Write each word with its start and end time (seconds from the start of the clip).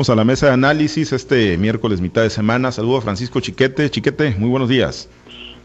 Vamos 0.00 0.08
a 0.08 0.16
la 0.16 0.24
mesa 0.24 0.46
de 0.46 0.52
análisis 0.52 1.12
este 1.12 1.58
miércoles 1.58 2.00
mitad 2.00 2.22
de 2.22 2.30
semana. 2.30 2.72
Saludo 2.72 2.96
a 2.96 3.00
Francisco 3.02 3.38
Chiquete. 3.38 3.90
Chiquete, 3.90 4.34
muy 4.38 4.48
buenos 4.48 4.70
días. 4.70 5.10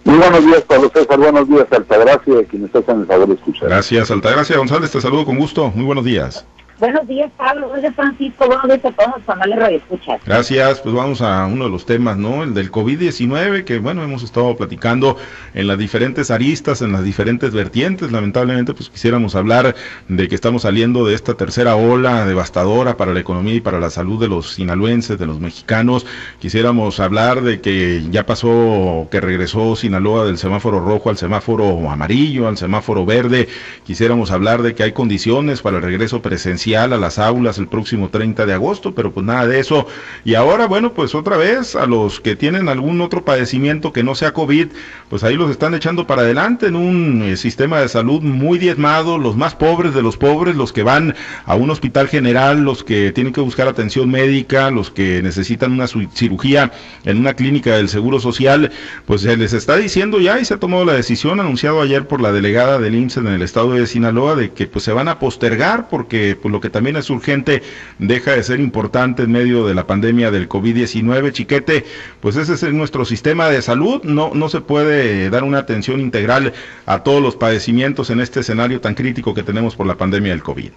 Muy 0.03 0.17
buenos 0.17 0.45
días, 0.45 0.61
Pablo 0.63 0.91
César. 0.93 1.17
Buenos 1.17 1.47
días, 1.47 1.65
Altagracia, 1.71 2.43
quien 2.43 2.65
está 2.65 2.91
en 2.91 2.99
el 2.99 3.05
favor 3.05 3.29
de 3.29 3.35
escuchar. 3.35 3.69
Gracias, 3.69 4.11
Altagracia 4.11 4.57
González. 4.57 4.91
Te 4.91 4.99
saludo 4.99 5.23
con 5.23 5.37
gusto. 5.37 5.71
Muy 5.73 5.85
buenos 5.85 6.03
días. 6.03 6.45
Buenos 6.77 7.07
días, 7.07 7.31
Pablo. 7.37 7.67
Buenos 7.67 7.83
días, 7.83 7.95
Francisco. 7.95 8.47
Buenos 8.47 8.65
días 8.65 8.83
a 8.83 8.91
todos 8.91 9.11
los 9.15 9.25
canales 9.25 9.57
Radio. 9.57 9.81
Gracias. 10.25 10.81
Pues 10.81 10.93
vamos 10.93 11.21
a 11.21 11.45
uno 11.45 11.65
de 11.65 11.69
los 11.69 11.85
temas, 11.85 12.17
¿no? 12.17 12.43
El 12.43 12.53
del 12.53 12.69
COVID-19, 12.69 13.63
que 13.63 13.79
bueno, 13.79 14.03
hemos 14.03 14.23
estado 14.23 14.57
platicando 14.57 15.15
en 15.53 15.67
las 15.67 15.77
diferentes 15.77 16.31
aristas, 16.31 16.81
en 16.81 16.91
las 16.91 17.05
diferentes 17.05 17.53
vertientes. 17.53 18.11
Lamentablemente, 18.11 18.73
pues 18.73 18.89
quisiéramos 18.89 19.35
hablar 19.35 19.73
de 20.09 20.27
que 20.27 20.35
estamos 20.35 20.63
saliendo 20.63 21.05
de 21.05 21.15
esta 21.15 21.35
tercera 21.35 21.77
ola 21.77 22.25
devastadora 22.25 22.97
para 22.97 23.13
la 23.13 23.21
economía 23.21 23.55
y 23.55 23.61
para 23.61 23.79
la 23.79 23.89
salud 23.89 24.19
de 24.19 24.27
los 24.27 24.51
sinaloenses, 24.55 25.17
de 25.17 25.27
los 25.27 25.39
mexicanos. 25.39 26.05
Quisiéramos 26.39 26.99
hablar 26.99 27.41
de 27.41 27.61
que 27.61 28.03
ya 28.11 28.25
pasó, 28.25 29.07
que 29.09 29.21
regresó 29.21 29.77
Sinaloa 29.77 30.25
del 30.25 30.37
semáforo 30.37 30.81
rojo 30.81 31.09
al 31.09 31.17
semáforo 31.17 31.89
amarillo, 31.89 32.49
al 32.49 32.57
semáforo 32.57 33.05
verde. 33.05 33.47
Quisiéramos 33.85 34.31
hablar 34.31 34.61
de 34.61 34.75
que 34.75 34.83
hay 34.83 34.91
condiciones 34.91 35.61
para 35.61 35.77
el 35.77 35.83
regreso 35.83 36.21
presencial 36.21 36.64
a 36.73 36.87
las 36.87 37.19
aulas 37.19 37.59
el 37.59 37.67
próximo 37.67 38.09
30 38.09 38.45
de 38.45 38.53
agosto, 38.53 38.95
pero 38.95 39.11
pues 39.13 39.25
nada 39.25 39.45
de 39.45 39.59
eso. 39.59 39.87
Y 40.23 40.33
ahora, 40.33 40.65
bueno, 40.65 40.93
pues 40.93 41.13
otra 41.13 41.37
vez 41.37 41.75
a 41.75 41.85
los 41.85 42.19
que 42.19 42.35
tienen 42.35 42.69
algún 42.69 43.01
otro 43.01 43.23
padecimiento 43.23 43.93
que 43.93 44.03
no 44.03 44.15
sea 44.15 44.33
COVID, 44.33 44.67
pues 45.09 45.23
ahí 45.23 45.35
los 45.35 45.51
están 45.51 45.75
echando 45.75 46.07
para 46.07 46.23
adelante 46.23 46.67
en 46.67 46.75
un 46.75 47.21
eh, 47.21 47.37
sistema 47.37 47.79
de 47.79 47.87
salud 47.87 48.21
muy 48.21 48.57
diezmado, 48.57 49.17
los 49.19 49.35
más 49.35 49.53
pobres 49.53 49.93
de 49.93 50.01
los 50.01 50.17
pobres, 50.17 50.55
los 50.55 50.73
que 50.73 50.83
van 50.83 51.15
a 51.45 51.55
un 51.55 51.69
hospital 51.69 52.07
general, 52.07 52.63
los 52.63 52.83
que 52.83 53.11
tienen 53.11 53.31
que 53.31 53.41
buscar 53.41 53.67
atención 53.67 54.09
médica, 54.09 54.71
los 54.71 54.89
que 54.89 55.21
necesitan 55.21 55.71
una 55.71 55.87
cirugía 55.87 56.71
en 57.03 57.17
una 57.19 57.35
clínica 57.35 57.77
del 57.77 57.89
Seguro 57.89 58.19
Social, 58.19 58.71
pues 59.05 59.21
se 59.21 59.37
les 59.37 59.53
está 59.53 59.75
diciendo 59.75 60.19
ya 60.19 60.39
y 60.39 60.45
se 60.45 60.55
ha 60.55 60.59
tomado 60.59 60.85
la 60.85 60.93
decisión 60.93 61.39
anunciado 61.39 61.81
ayer 61.81 62.07
por 62.07 62.21
la 62.21 62.31
delegada 62.31 62.79
del 62.79 62.95
IMSS 62.95 63.17
en 63.17 63.27
el 63.27 63.41
estado 63.41 63.73
de 63.73 63.85
Sinaloa 63.85 64.35
de 64.35 64.51
que 64.51 64.67
pues 64.67 64.83
se 64.83 64.93
van 64.93 65.07
a 65.07 65.19
postergar 65.19 65.89
porque 65.89 66.37
pues 66.41 66.51
lo 66.55 66.61
que 66.61 66.69
también 66.69 66.95
es 66.95 67.09
urgente 67.09 67.61
deja 67.99 68.31
de 68.31 68.41
ser 68.41 68.61
importante 68.61 69.23
en 69.23 69.31
medio 69.33 69.67
de 69.67 69.75
la 69.75 69.85
pandemia 69.85 70.31
del 70.31 70.47
COVID-19. 70.47 71.33
Chiquete, 71.33 71.83
pues 72.21 72.37
ese 72.37 72.53
es 72.53 72.63
nuestro 72.73 73.03
sistema 73.03 73.49
de 73.49 73.61
salud, 73.61 74.01
no, 74.03 74.33
no 74.33 74.47
se 74.47 74.61
puede 74.61 75.29
dar 75.29 75.43
una 75.43 75.57
atención 75.57 75.99
integral 75.99 76.53
a 76.85 77.03
todos 77.03 77.21
los 77.21 77.35
padecimientos 77.35 78.09
en 78.09 78.21
este 78.21 78.39
escenario 78.39 78.79
tan 78.79 78.95
crítico 78.95 79.33
que 79.33 79.43
tenemos 79.43 79.75
por 79.75 79.85
la 79.85 79.95
pandemia 79.95 80.31
del 80.31 80.43
COVID. 80.43 80.69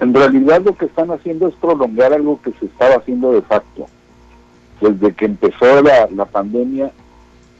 En 0.00 0.14
realidad 0.14 0.62
lo 0.64 0.74
que 0.74 0.86
están 0.86 1.10
haciendo 1.10 1.48
es 1.48 1.54
prolongar 1.56 2.14
algo 2.14 2.40
que 2.40 2.52
se 2.58 2.64
estaba 2.64 2.94
haciendo 2.94 3.32
de 3.32 3.42
facto. 3.42 3.86
Desde 4.80 5.12
que 5.12 5.26
empezó 5.26 5.82
la, 5.82 6.08
la 6.16 6.24
pandemia 6.24 6.90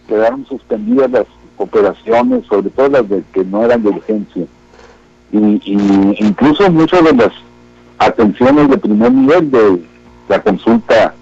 quedaron 0.09 0.47
suspendidas 0.47 1.11
las 1.11 1.27
operaciones, 1.59 2.47
sobre 2.47 2.71
todo 2.71 2.89
las 2.89 3.07
de 3.11 3.23
que 3.35 3.45
no 3.45 3.63
eran 3.63 3.83
de 3.83 3.91
urgencia 3.91 4.47
y, 5.33 6.17
incluso 6.19 6.71
muchas 6.71 7.05
de 7.05 7.13
las 7.13 7.33
atenciones 7.99 8.69
de 8.69 8.79
primer 8.79 9.13
nivel 9.13 9.51
de 9.51 9.83
la 10.29 10.43
consulta 10.43 11.15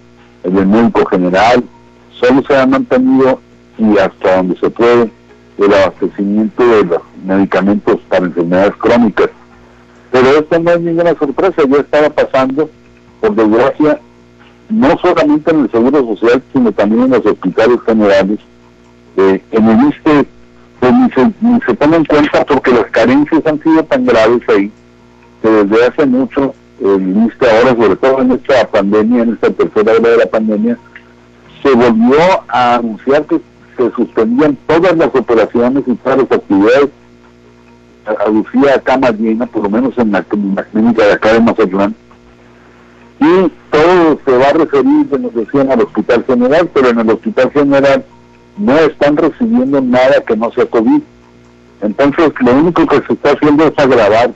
del 0.43 0.65
médico 0.65 1.05
general 1.05 1.63
solo 2.11 2.41
se 2.47 2.55
han 2.55 2.71
mantenido 2.71 3.39
y 3.77 3.97
hasta 3.97 4.37
donde 4.37 4.57
se 4.57 4.69
puede 4.69 5.11
el 5.57 5.73
abastecimiento 5.73 6.65
de 6.65 6.85
los 6.85 7.01
medicamentos 7.25 7.99
para 8.07 8.25
enfermedades 8.25 8.75
crónicas. 8.77 9.29
Pero 10.11 10.27
esto 10.39 10.59
no 10.59 10.71
es 10.71 10.81
ninguna 10.81 11.15
sorpresa, 11.15 11.61
ya 11.67 11.77
estaba 11.77 12.09
pasando, 12.09 12.69
por 13.19 13.35
desgracia, 13.35 13.99
no 14.69 14.97
solamente 14.99 15.51
en 15.51 15.61
el 15.61 15.71
Seguro 15.71 16.15
Social, 16.15 16.41
sino 16.53 16.71
también 16.71 17.03
en 17.03 17.11
los 17.11 17.25
hospitales 17.25 17.79
generales. 17.85 18.39
Eh, 19.17 19.41
en 19.51 19.67
el 19.67 19.89
ISTE 19.89 20.27
pues 20.79 20.93
ni 20.93 21.09
se, 21.11 21.31
ni 21.41 21.61
se 21.61 21.73
toma 21.75 21.97
en 21.97 22.05
cuenta 22.05 22.45
porque 22.45 22.71
las 22.71 22.85
carencias 22.85 23.45
han 23.45 23.61
sido 23.61 23.83
tan 23.83 24.05
graves 24.05 24.41
ahí 24.49 24.71
que 25.41 25.49
desde 25.49 25.85
hace 25.85 26.05
mucho 26.05 26.53
el 26.81 26.99
ministro 26.99 27.47
ahora, 27.49 27.75
sobre 27.75 27.95
todo 27.97 28.21
en 28.21 28.31
esta 28.31 28.67
pandemia, 28.67 29.23
en 29.23 29.33
esta 29.33 29.49
tercera 29.51 29.93
ola 29.93 30.09
de 30.09 30.17
la 30.17 30.25
pandemia, 30.25 30.77
se 31.61 31.71
volvió 31.73 32.19
a 32.47 32.75
anunciar 32.75 33.25
que 33.25 33.41
se 33.77 33.91
suspendían 33.91 34.57
todas 34.67 34.95
las 34.97 35.13
operaciones 35.13 35.83
y 35.87 35.95
todas 35.95 36.19
las 36.19 36.31
actividades. 36.31 36.89
Aducía 38.25 38.75
a 38.75 38.79
cama 38.79 39.11
llena, 39.11 39.45
por 39.45 39.63
lo 39.63 39.69
menos 39.69 39.97
en 39.97 40.11
la, 40.11 40.23
clínica 40.23 41.05
de 41.05 41.13
acá 41.13 41.33
de 41.33 41.41
Mazatlán, 41.41 41.95
y 43.19 43.51
todo 43.69 44.19
se 44.25 44.37
va 44.37 44.47
a 44.47 44.53
referir, 44.53 45.07
se 45.11 45.19
nos 45.19 45.35
decían, 45.35 45.71
al 45.71 45.81
Hospital 45.81 46.23
General, 46.25 46.69
pero 46.73 46.89
en 46.89 46.99
el 46.99 47.09
Hospital 47.09 47.51
General 47.51 48.05
no 48.57 48.77
están 48.77 49.17
recibiendo 49.17 49.81
nada 49.81 50.21
que 50.25 50.35
no 50.35 50.51
sea 50.51 50.65
COVID. 50.65 51.01
Entonces, 51.81 52.31
lo 52.41 52.51
único 52.53 52.85
que 52.85 53.01
se 53.07 53.13
está 53.13 53.31
haciendo 53.31 53.65
es 53.65 53.73
agravar 53.77 54.31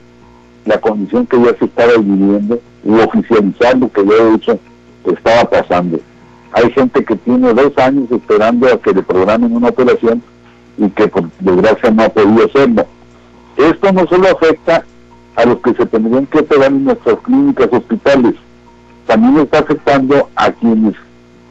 la 0.64 0.80
condición 0.80 1.26
que 1.26 1.40
ya 1.42 1.54
se 1.58 1.66
estaba 1.66 1.92
viviendo 1.98 2.58
y 2.84 2.90
oficializar 2.90 3.76
lo 3.78 3.90
que 3.92 4.04
ya 4.04 4.14
he 4.14 5.12
estaba 5.12 5.44
pasando. 5.50 6.00
Hay 6.52 6.70
gente 6.70 7.04
que 7.04 7.16
tiene 7.16 7.52
dos 7.52 7.76
años 7.78 8.10
esperando 8.10 8.72
a 8.72 8.80
que 8.80 8.92
le 8.92 9.02
programen 9.02 9.54
una 9.54 9.68
operación 9.68 10.22
y 10.78 10.88
que 10.90 11.08
por 11.08 11.28
desgracia 11.40 11.90
no 11.90 12.04
ha 12.04 12.08
podido 12.08 12.46
hacerlo. 12.46 12.86
Esto 13.56 13.92
no 13.92 14.06
solo 14.06 14.28
afecta 14.30 14.84
a 15.36 15.44
los 15.44 15.58
que 15.58 15.74
se 15.74 15.86
tendrían 15.86 16.26
que 16.26 16.38
operar 16.38 16.68
en 16.68 16.84
nuestras 16.84 17.18
clínicas, 17.20 17.68
hospitales, 17.72 18.34
también 19.06 19.38
está 19.38 19.58
afectando 19.58 20.28
a 20.36 20.50
quienes 20.52 20.94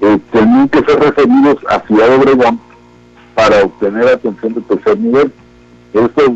eh, 0.01 0.19
tenían 0.31 0.69
que 0.69 0.83
ser 0.83 0.99
referidos 0.99 1.57
a 1.69 1.79
Ciudad 1.81 2.15
Obregón 2.15 2.59
para 3.35 3.63
obtener 3.63 4.07
atención 4.07 4.53
de 4.53 4.61
tercer 4.61 4.99
nivel. 4.99 5.31
Estos 5.93 6.31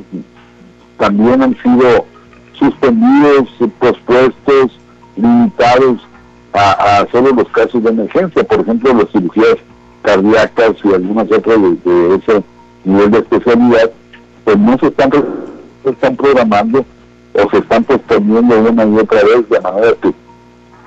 también 0.98 1.42
han 1.42 1.56
sido 1.62 2.06
suspendidos, 2.54 3.50
pospuestos, 3.80 4.80
limitados 5.16 6.02
a, 6.54 7.06
solo 7.12 7.32
los 7.32 7.48
casos 7.50 7.84
de 7.84 7.90
emergencia, 7.90 8.44
por 8.44 8.62
ejemplo, 8.62 8.94
las 8.94 9.12
cirugías 9.12 9.58
cardíacas 10.02 10.74
y 10.84 10.94
algunas 10.94 11.32
otras 11.32 11.58
de, 11.84 12.16
ese 12.16 12.44
nivel 12.84 13.12
de 13.12 13.20
especialidad, 13.20 13.92
pues 14.44 14.58
no 14.58 14.78
se 14.80 14.88
están, 14.88 15.12
se 15.84 15.90
están 15.90 16.16
programando 16.16 16.86
o 17.34 17.50
se 17.52 17.58
están 17.58 17.84
posponiendo 17.84 18.60
una 18.60 18.86
y 18.86 18.98
otra 18.98 19.22
vez 19.24 19.50
de 19.50 19.60
manera 19.60 19.94
que 20.02 20.14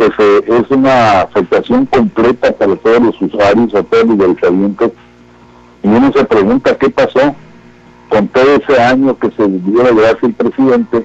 pues 0.01 0.13
eh, 0.17 0.45
es 0.47 0.71
una 0.71 1.21
afectación 1.21 1.85
completa 1.85 2.51
para 2.53 2.75
todos 2.77 3.03
los 3.03 3.21
usuarios, 3.21 3.75
a 3.75 3.83
todos 3.83 4.07
los 4.07 4.17
medicamentos. 4.17 4.93
Y 5.83 5.89
uno 5.89 6.11
se 6.11 6.25
pregunta 6.25 6.75
qué 6.79 6.89
pasó 6.89 7.37
con 8.09 8.27
todo 8.29 8.47
ese 8.55 8.81
año 8.81 9.19
que 9.19 9.31
se 9.33 9.47
dio 9.47 9.83
la 9.83 10.17
el 10.23 10.33
presidente 10.33 11.05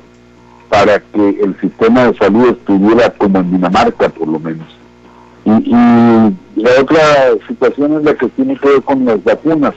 para 0.70 0.98
que 0.98 1.30
el 1.44 1.60
sistema 1.60 2.06
de 2.06 2.18
salud 2.18 2.52
estuviera 2.52 3.10
como 3.10 3.40
en 3.40 3.52
Dinamarca, 3.52 4.08
por 4.08 4.30
lo 4.30 4.40
menos. 4.40 4.68
Y, 5.44 5.76
la 6.56 6.70
otra 6.80 7.02
situación 7.50 7.98
es 7.98 8.04
la 8.06 8.14
que 8.14 8.30
tiene 8.30 8.56
que 8.56 8.70
ver 8.70 8.82
con 8.82 9.04
las 9.04 9.22
vacunas. 9.26 9.74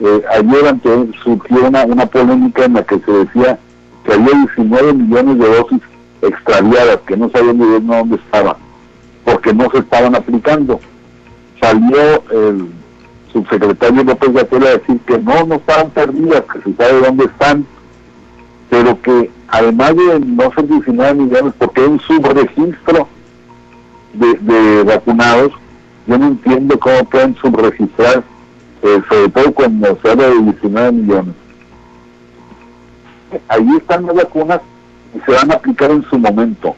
Eh, 0.00 0.22
ayer 0.38 0.68
antes 0.68 1.08
surgió 1.24 1.66
una, 1.66 1.86
una 1.86 2.04
polémica 2.04 2.66
en 2.66 2.74
la 2.74 2.82
que 2.82 2.98
se 2.98 3.10
decía 3.10 3.58
que 4.04 4.12
había 4.12 4.34
19 4.54 4.92
millones 4.92 5.38
de 5.38 5.46
dosis 5.46 5.80
extraviadas 6.22 6.98
que 7.06 7.16
no 7.16 7.30
sabían 7.30 7.58
ni 7.58 7.86
dónde 7.86 8.16
estaban, 8.16 8.56
porque 9.24 9.52
no 9.52 9.70
se 9.70 9.78
estaban 9.78 10.14
aplicando. 10.14 10.80
Salió 11.60 12.22
el 12.30 12.68
subsecretario 13.32 14.04
López 14.04 14.32
Gatell 14.32 14.66
a 14.66 14.70
decir 14.70 15.00
que 15.00 15.18
no, 15.18 15.44
no 15.44 15.56
estaban 15.56 15.90
perdidas, 15.90 16.44
que 16.52 16.60
se 16.62 16.76
sabe 16.76 17.00
dónde 17.00 17.24
están, 17.24 17.66
pero 18.70 19.00
que 19.00 19.30
además 19.48 19.96
de 19.96 20.20
no 20.20 20.52
ser 20.52 20.66
19 20.66 21.14
millones, 21.14 21.54
porque 21.58 21.80
hay 21.82 21.88
un 21.88 22.00
subregistro 22.00 23.08
de, 24.14 24.34
de 24.34 24.82
vacunados, 24.84 25.52
yo 26.06 26.18
no 26.18 26.28
entiendo 26.28 26.78
cómo 26.78 27.04
pueden 27.04 27.34
subregistrar, 27.36 28.22
eh, 28.82 29.02
sobre 29.08 29.28
todo 29.28 29.52
cuando 29.52 29.98
se 30.00 30.10
habla 30.10 30.28
de 30.28 30.42
19 30.42 30.92
millones. 30.92 31.34
Ahí 33.48 33.68
están 33.76 34.06
las 34.06 34.16
vacunas 34.16 34.60
y 35.14 35.20
se 35.20 35.32
van 35.32 35.50
a 35.50 35.54
aplicar 35.54 35.90
en 35.90 36.04
su 36.08 36.18
momento. 36.18 36.74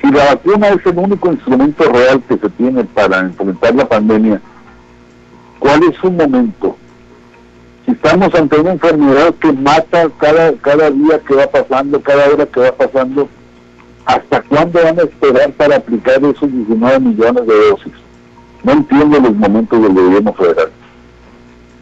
Si 0.00 0.10
la 0.10 0.34
vacuna 0.34 0.68
es 0.68 0.84
el 0.86 0.98
único 0.98 1.32
instrumento 1.32 1.84
real 1.90 2.22
que 2.28 2.36
se 2.36 2.48
tiene 2.50 2.84
para 2.84 3.20
enfrentar 3.20 3.74
la 3.74 3.88
pandemia, 3.88 4.40
¿cuál 5.58 5.82
es 5.84 5.96
su 5.96 6.10
momento? 6.10 6.76
Si 7.84 7.92
estamos 7.92 8.34
ante 8.34 8.60
una 8.60 8.72
enfermedad 8.72 9.34
que 9.34 9.52
mata 9.52 10.08
cada, 10.18 10.52
cada 10.54 10.90
día 10.90 11.20
que 11.26 11.34
va 11.34 11.46
pasando, 11.46 12.00
cada 12.02 12.28
hora 12.28 12.46
que 12.46 12.60
va 12.60 12.72
pasando, 12.72 13.28
¿hasta 14.04 14.42
cuándo 14.42 14.82
van 14.82 14.98
a 14.98 15.02
esperar 15.02 15.52
para 15.52 15.76
aplicar 15.76 16.16
esos 16.16 16.52
19 16.52 17.00
millones 17.00 17.46
de 17.46 17.68
dosis? 17.70 17.92
No 18.64 18.72
entiendo 18.72 19.20
los 19.20 19.34
momentos 19.34 19.80
del 19.80 19.92
gobierno 19.94 20.32
federal. 20.32 20.70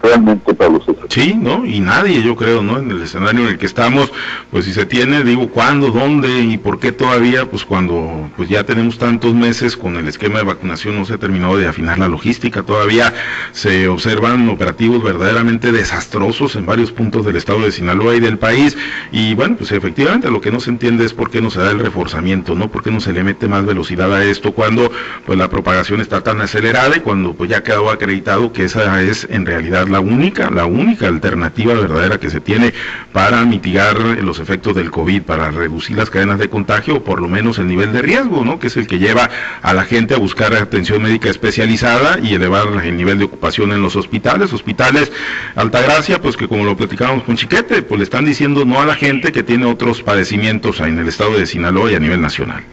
Realmente, 0.05 0.55
Pablo 0.55 0.81
César. 0.85 1.07
Sí, 1.09 1.35
¿no? 1.35 1.65
Y 1.65 1.81
nadie, 1.81 2.23
yo 2.23 2.37
creo, 2.37 2.63
¿no? 2.63 2.79
En 2.79 2.91
el 2.91 3.03
escenario 3.03 3.43
en 3.43 3.49
el 3.49 3.59
que 3.59 3.67
estamos, 3.67 4.13
pues 4.51 4.67
si 4.67 4.73
se 4.73 4.87
tiene, 4.87 5.25
digo, 5.25 5.49
¿cuándo, 5.49 5.91
dónde 5.91 6.41
y 6.41 6.59
por 6.59 6.79
qué 6.79 6.93
todavía? 6.93 7.51
Pues 7.51 7.65
cuando 7.65 8.31
pues 8.37 8.49
ya 8.49 8.65
tenemos 8.65 8.99
tantos 8.99 9.35
meses 9.35 9.77
con 9.77 9.97
el 9.97 10.07
esquema 10.09 10.39
de 10.39 10.45
vacunación 10.45 10.97
no 10.97 11.05
se 11.05 11.15
ha 11.15 11.19
terminado 11.19 11.57
de 11.57 11.67
afinar 11.67 11.99
la 11.99 12.09
logística, 12.09 12.63
todavía 12.63 13.15
se 13.53 13.89
observan 13.89 14.49
operativos 14.49 15.03
verdaderamente 15.03 15.73
desastrosos 15.73 16.57
en 16.57 16.67
varios 16.67 16.93
puntos 16.93 17.25
del 17.25 17.37
estado 17.37 17.61
de 17.61 17.73
Sinaloa 17.73 18.15
y 18.15 18.21
del 18.21 18.39
país 18.39 18.77
y 19.11 19.35
bueno, 19.35 19.57
pues 19.57 19.73
efectivamente 19.73 20.31
lo 20.31 20.41
que 20.41 20.51
no 20.51 20.61
se 20.61 20.71
entiende 20.71 21.05
es 21.05 21.15
por 21.15 21.31
qué 21.31 21.41
no 21.41 21.51
se 21.51 21.61
da 21.61 21.71
el 21.71 21.79
reforzamiento, 21.79 22.55
¿no? 22.55 22.71
¿Por 22.71 22.83
qué 22.83 22.91
no 22.91 23.01
se 23.01 23.13
le 23.13 23.25
mete 23.25 23.49
más 23.49 23.65
velocidad 23.65 24.13
a 24.13 24.25
esto 24.25 24.53
cuando 24.53 24.91
pues 25.25 25.39
la 25.39 25.49
propagación 25.49 26.01
está 26.01 26.23
tan 26.23 26.41
acelerada 26.41 26.97
y 26.97 27.01
cuando 27.01 27.35
pues 27.35 27.51
ya 27.51 27.63
quedó 27.63 27.91
acreditado 27.91 28.53
que 28.53 28.65
esa 28.65 29.03
es 29.03 29.27
en 29.31 29.47
realidad 29.47 29.87
la 29.89 29.94
única, 30.01 30.51
la 30.51 30.67
única 30.67 31.09
alternativa 31.09 31.75
verdadera 31.75 32.19
que 32.19 32.31
se 32.31 32.41
tiene 32.41 32.73
para 33.13 33.45
mitigar 33.45 33.99
los 33.99 34.39
efectos 34.39 34.75
del 34.75 34.91
COVID, 34.91 35.23
para 35.23 35.51
reducir 35.51 35.97
las 35.97 36.11
cadenas 36.11 36.39
de 36.39 36.49
contagio 36.49 36.97
o 36.97 37.05
por 37.05 37.21
lo 37.21 37.29
menos 37.29 37.59
el 37.59 37.67
nivel 37.67 37.93
de 37.93 38.03
riesgo, 38.03 38.45
¿no? 38.45 38.59
Que 38.59 38.69
es 38.69 38.77
el 38.77 38.87
que 38.87 38.99
lleva 38.99 39.31
a 39.63 39.75
la 39.75 39.85
gente 39.85 40.15
a 40.15 40.19
buscar 40.19 40.55
atención 40.55 41.03
médica 41.03 41.31
especializada 41.31 42.19
y 42.21 42.35
elevar 42.35 42.67
el 42.85 42.97
nivel 42.97 43.19
de 43.19 43.25
ocupación 43.25 43.73
en 43.73 43.83
los 43.83 43.97
hospitales. 43.97 44.53
Hospitales 44.53 45.13
Altagracia, 45.55 46.21
pues 46.21 46.37
que 46.37 46.49
como 46.49 46.65
lo 46.65 46.77
platicábamos 46.77 47.25
con 47.25 47.37
Chiquete, 47.37 47.83
pues 47.83 47.99
le 47.99 48.05
están 48.05 48.25
diciendo 48.25 48.65
no 48.65 48.81
a 48.81 48.87
la 48.87 48.95
gente 48.95 49.33
que 49.33 49.43
tiene 49.43 49.67
otros 49.67 50.03
padecimientos 50.03 50.81
en 50.81 50.99
el 50.99 51.09
estado 51.09 51.37
de 51.37 51.47
Sinaloa 51.47 51.93
y 51.93 51.95
a 51.95 52.01
nivel 52.01 52.21
nacional 52.21 52.65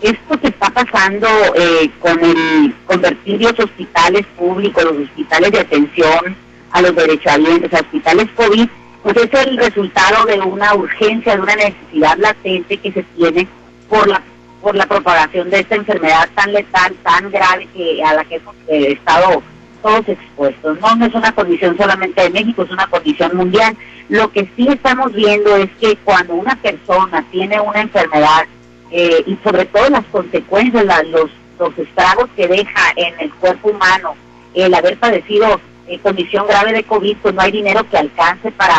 esto 0.00 0.40
que 0.40 0.50
pasando 0.70 1.28
eh, 1.56 1.90
con 2.00 2.18
el 2.22 2.74
convertir 2.86 3.40
los 3.40 3.58
hospitales 3.58 4.26
públicos, 4.36 4.84
los 4.84 5.08
hospitales 5.08 5.52
de 5.52 5.60
atención 5.60 6.36
a 6.72 6.82
los 6.82 6.94
derechohabientes, 6.94 7.72
hospitales 7.72 8.28
COVID, 8.36 8.68
pues 9.02 9.16
es 9.16 9.46
el 9.46 9.56
resultado 9.56 10.26
de 10.26 10.40
una 10.40 10.74
urgencia, 10.74 11.34
de 11.34 11.42
una 11.42 11.56
necesidad 11.56 12.16
latente 12.18 12.76
que 12.76 12.92
se 12.92 13.02
tiene 13.16 13.46
por 13.88 14.06
la 14.08 14.22
por 14.60 14.74
la 14.76 14.86
propagación 14.86 15.50
de 15.50 15.60
esta 15.60 15.76
enfermedad 15.76 16.28
tan 16.34 16.52
letal, 16.52 16.94
tan 17.02 17.30
grave 17.30 17.66
que 17.74 18.02
a 18.04 18.14
la 18.14 18.24
que 18.24 18.36
hemos 18.36 18.54
eh, 18.68 18.92
estado 18.92 19.42
todos 19.82 20.08
expuestos. 20.08 20.78
No, 20.80 20.94
no 20.96 21.06
es 21.06 21.14
una 21.14 21.32
condición 21.32 21.76
solamente 21.76 22.22
de 22.22 22.30
México, 22.30 22.62
es 22.62 22.70
una 22.70 22.86
condición 22.86 23.36
mundial. 23.36 23.76
Lo 24.08 24.30
que 24.30 24.50
sí 24.56 24.68
estamos 24.68 25.12
viendo 25.12 25.56
es 25.56 25.70
que 25.80 25.96
cuando 26.04 26.34
una 26.34 26.54
persona 26.56 27.24
tiene 27.30 27.60
una 27.60 27.80
enfermedad 27.80 28.46
eh, 28.90 29.22
y 29.26 29.36
sobre 29.44 29.66
todo 29.66 29.88
las 29.88 30.04
consecuencias, 30.06 30.84
los, 31.08 31.30
los 31.58 31.78
estragos 31.78 32.28
que 32.36 32.48
deja 32.48 32.92
en 32.96 33.14
el 33.20 33.30
cuerpo 33.34 33.70
humano 33.70 34.14
el 34.54 34.74
haber 34.74 34.98
padecido 34.98 35.60
eh, 35.86 35.98
condición 36.00 36.46
grave 36.46 36.72
de 36.72 36.84
COVID, 36.84 37.16
pues 37.18 37.34
no 37.34 37.42
hay 37.42 37.52
dinero 37.52 37.88
que 37.88 37.98
alcance 37.98 38.50
para, 38.52 38.76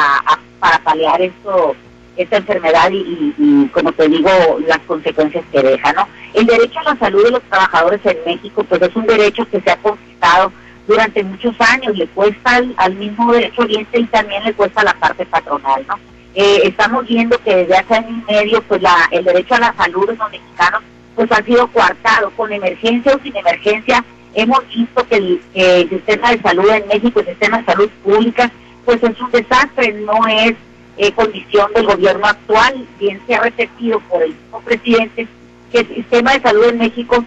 para 0.60 0.80
paliar 0.80 1.22
esto, 1.22 1.76
esta 2.18 2.38
enfermedad 2.38 2.90
y, 2.92 3.68
como 3.74 3.92
te 3.92 4.08
digo, 4.08 4.30
las 4.68 4.80
consecuencias 4.80 5.44
que 5.52 5.62
deja, 5.62 5.94
¿no? 5.94 6.08
El 6.34 6.46
derecho 6.46 6.80
a 6.80 6.94
la 6.94 7.00
salud 7.00 7.24
de 7.24 7.32
los 7.32 7.44
trabajadores 7.44 8.00
en 8.06 8.18
México, 8.26 8.64
pues 8.64 8.82
es 8.82 8.96
un 8.96 9.06
derecho 9.08 9.48
que 9.50 9.62
se 9.62 9.72
ha 9.72 9.78
conquistado 9.78 10.52
durante 10.88 11.24
muchos 11.24 11.56
años, 11.60 11.98
le 11.98 12.08
cuesta 12.08 12.56
al, 12.56 12.74
al 12.78 12.96
mismo 12.96 13.32
derecho 13.32 13.62
oriente 13.62 14.00
y 14.00 14.06
también 14.06 14.44
le 14.44 14.54
cuesta 14.54 14.82
a 14.82 14.86
la 14.86 14.94
parte 14.94 15.26
patronal, 15.26 15.86
¿no? 15.88 16.00
Eh, 16.34 16.62
estamos 16.64 17.06
viendo 17.08 17.38
que 17.44 17.56
desde 17.56 17.76
hace 17.76 17.96
año 17.96 18.24
y 18.26 18.32
medio 18.32 18.62
pues 18.62 18.82
la, 18.82 19.10
el 19.12 19.26
derecho 19.26 19.56
a 19.56 19.60
la 19.60 19.74
salud 19.74 20.08
de 20.08 20.16
los 20.16 20.32
mexicanos 20.32 20.82
pues 21.16 21.32
ha 21.32 21.44
sido 21.44 21.68
coartado. 21.68 22.32
Con 22.32 22.52
emergencia 22.54 23.14
o 23.16 23.20
sin 23.22 23.36
emergencia 23.36 24.04
hemos 24.34 24.66
visto 24.70 25.06
que 25.08 25.18
el, 25.54 25.90
sistema 25.90 26.32
de 26.32 26.42
salud 26.42 26.70
en 26.70 26.88
México 26.88 27.20
el 27.20 27.26
sistema 27.28 27.58
de 27.58 27.66
salud 27.66 27.90
pública 28.04 28.52
pues 28.86 29.04
es 29.04 29.20
un 29.20 29.32
desastre. 29.32 29.94
No 29.94 30.26
es 30.28 30.54
eh, 30.98 31.12
condición 31.12 31.72
del 31.74 31.86
gobierno 31.86 32.26
actual. 32.26 32.88
Bien 33.00 33.22
se 33.28 33.36
ha 33.36 33.42
repetido 33.42 34.00
por 34.02 34.24
el 34.24 34.30
mismo 34.30 34.62
presidente 34.62 35.28
que 35.72 35.80
el 35.80 35.96
sistema 35.96 36.34
de 36.34 36.42
salud 36.42 36.66
en 36.66 36.78
México 36.78 37.26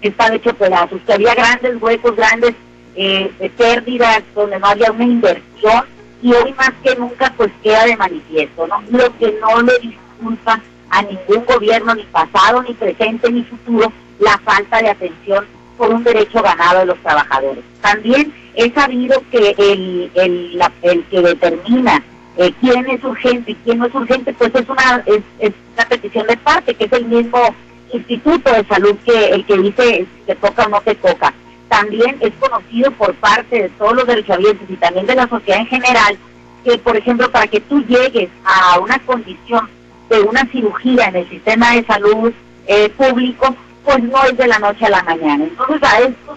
está 0.00 0.34
hecho 0.34 0.52
pedazos 0.54 1.00
que 1.06 1.12
había 1.12 1.34
grandes 1.34 1.80
huecos 1.80 2.16
grandes 2.16 2.54
eh, 2.96 3.30
pérdidas 3.56 4.22
donde 4.34 4.58
no 4.58 4.66
había 4.66 4.90
una 4.90 5.04
inversión 5.04 5.84
y 6.22 6.32
hoy 6.32 6.54
más 6.56 6.72
que 6.82 6.94
nunca 6.96 7.32
pues 7.36 7.50
queda 7.62 7.84
de 7.84 7.96
manifiesto, 7.96 8.66
¿no? 8.66 8.82
Lo 8.90 9.16
que 9.18 9.36
no 9.40 9.60
le 9.62 9.78
disculpa 9.80 10.60
a 10.90 11.02
ningún 11.02 11.44
gobierno, 11.44 11.94
ni 11.94 12.04
pasado, 12.04 12.62
ni 12.62 12.74
presente, 12.74 13.30
ni 13.30 13.42
futuro, 13.42 13.92
la 14.20 14.38
falta 14.38 14.78
de 14.78 14.90
atención 14.90 15.44
por 15.76 15.90
un 15.90 16.04
derecho 16.04 16.42
ganado 16.42 16.80
de 16.80 16.86
los 16.86 16.98
trabajadores. 16.98 17.64
También 17.80 18.32
he 18.54 18.70
sabido 18.70 19.22
que 19.30 19.54
el, 19.58 20.10
el, 20.14 20.62
el 20.82 21.04
que 21.06 21.22
determina 21.22 22.02
eh, 22.36 22.52
quién 22.60 22.88
es 22.88 23.02
urgente 23.02 23.52
y 23.52 23.54
quién 23.56 23.78
no 23.78 23.86
es 23.86 23.94
urgente, 23.94 24.32
pues 24.34 24.54
es 24.54 24.68
una, 24.68 25.02
es, 25.06 25.22
es 25.40 25.52
una 25.74 25.88
petición 25.88 26.26
de 26.26 26.36
parte, 26.36 26.74
que 26.74 26.84
es 26.84 26.92
el 26.92 27.06
mismo 27.06 27.54
Instituto 27.92 28.50
de 28.52 28.64
Salud 28.64 28.96
que 29.04 29.26
el 29.26 29.44
que 29.44 29.58
dice 29.58 29.98
si 29.98 30.22
te 30.26 30.34
toca 30.36 30.64
o 30.64 30.68
no 30.68 30.80
te 30.80 30.94
toca 30.94 31.34
también 31.72 32.18
es 32.20 32.32
conocido 32.38 32.90
por 32.90 33.14
parte 33.14 33.62
de 33.62 33.68
todos 33.70 33.94
los 33.94 34.06
derechohabientes 34.06 34.68
y 34.68 34.76
también 34.76 35.06
de 35.06 35.14
la 35.14 35.26
sociedad 35.26 35.60
en 35.60 35.66
general, 35.68 36.18
que 36.62 36.76
por 36.76 36.94
ejemplo 36.98 37.32
para 37.32 37.46
que 37.46 37.60
tú 37.60 37.82
llegues 37.86 38.28
a 38.44 38.78
una 38.78 38.98
condición 38.98 39.70
de 40.10 40.20
una 40.20 40.44
cirugía 40.52 41.06
en 41.06 41.16
el 41.16 41.28
sistema 41.30 41.72
de 41.72 41.82
salud 41.86 42.30
eh, 42.66 42.90
público, 42.90 43.56
pues 43.86 44.02
no 44.02 44.22
es 44.24 44.36
de 44.36 44.48
la 44.48 44.58
noche 44.58 44.84
a 44.84 44.90
la 44.90 45.02
mañana. 45.02 45.44
Entonces 45.44 45.82
a 45.82 46.00
esto, 46.00 46.36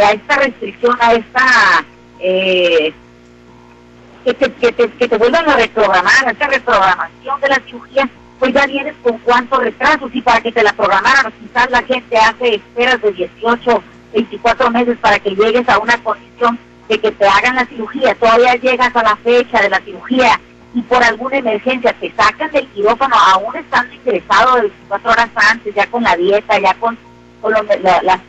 a 0.00 0.12
esta 0.12 0.36
restricción, 0.36 0.96
a 1.00 1.12
esta 1.14 1.84
eh, 2.20 2.94
que, 4.24 4.34
te, 4.34 4.52
que, 4.52 4.70
te, 4.70 4.88
que 4.90 5.08
te 5.08 5.18
vuelvan 5.18 5.48
a 5.48 5.56
reprogramar, 5.56 6.28
a 6.28 6.30
esta 6.30 6.46
reprogramación 6.46 7.40
de 7.40 7.48
la 7.48 7.60
cirugía, 7.66 8.08
pues 8.38 8.54
ya 8.54 8.64
vienes 8.66 8.94
con 9.02 9.18
cuántos 9.18 9.58
retrasos 9.58 10.14
y 10.14 10.22
para 10.22 10.40
que 10.40 10.52
te 10.52 10.62
la 10.62 10.72
programaran, 10.72 11.32
quizás 11.40 11.68
la 11.68 11.82
gente 11.82 12.16
hace 12.16 12.54
esperas 12.54 13.02
de 13.02 13.10
18 13.10 13.82
24 14.12 14.70
meses 14.70 14.98
para 14.98 15.18
que 15.18 15.30
llegues 15.30 15.68
a 15.68 15.78
una 15.78 15.96
condición 16.02 16.58
de 16.88 16.98
que 16.98 17.10
te 17.12 17.26
hagan 17.26 17.56
la 17.56 17.66
cirugía, 17.66 18.14
todavía 18.14 18.54
llegas 18.56 18.94
a 18.94 19.02
la 19.02 19.16
fecha 19.16 19.60
de 19.60 19.70
la 19.70 19.80
cirugía 19.80 20.40
y 20.74 20.82
por 20.82 21.02
alguna 21.02 21.36
emergencia 21.36 21.92
te 21.92 22.10
sacan 22.12 22.50
del 22.50 22.66
quirófano, 22.68 23.14
aún 23.16 23.54
estando 23.56 23.94
ingresado 23.94 24.54
24 24.54 25.10
horas 25.10 25.30
antes, 25.34 25.74
ya 25.74 25.86
con 25.86 26.02
la 26.02 26.16
dieta, 26.16 26.58
ya 26.58 26.74
con, 26.74 26.96
los, 27.42 27.82
las, 27.82 28.02
las, 28.02 28.20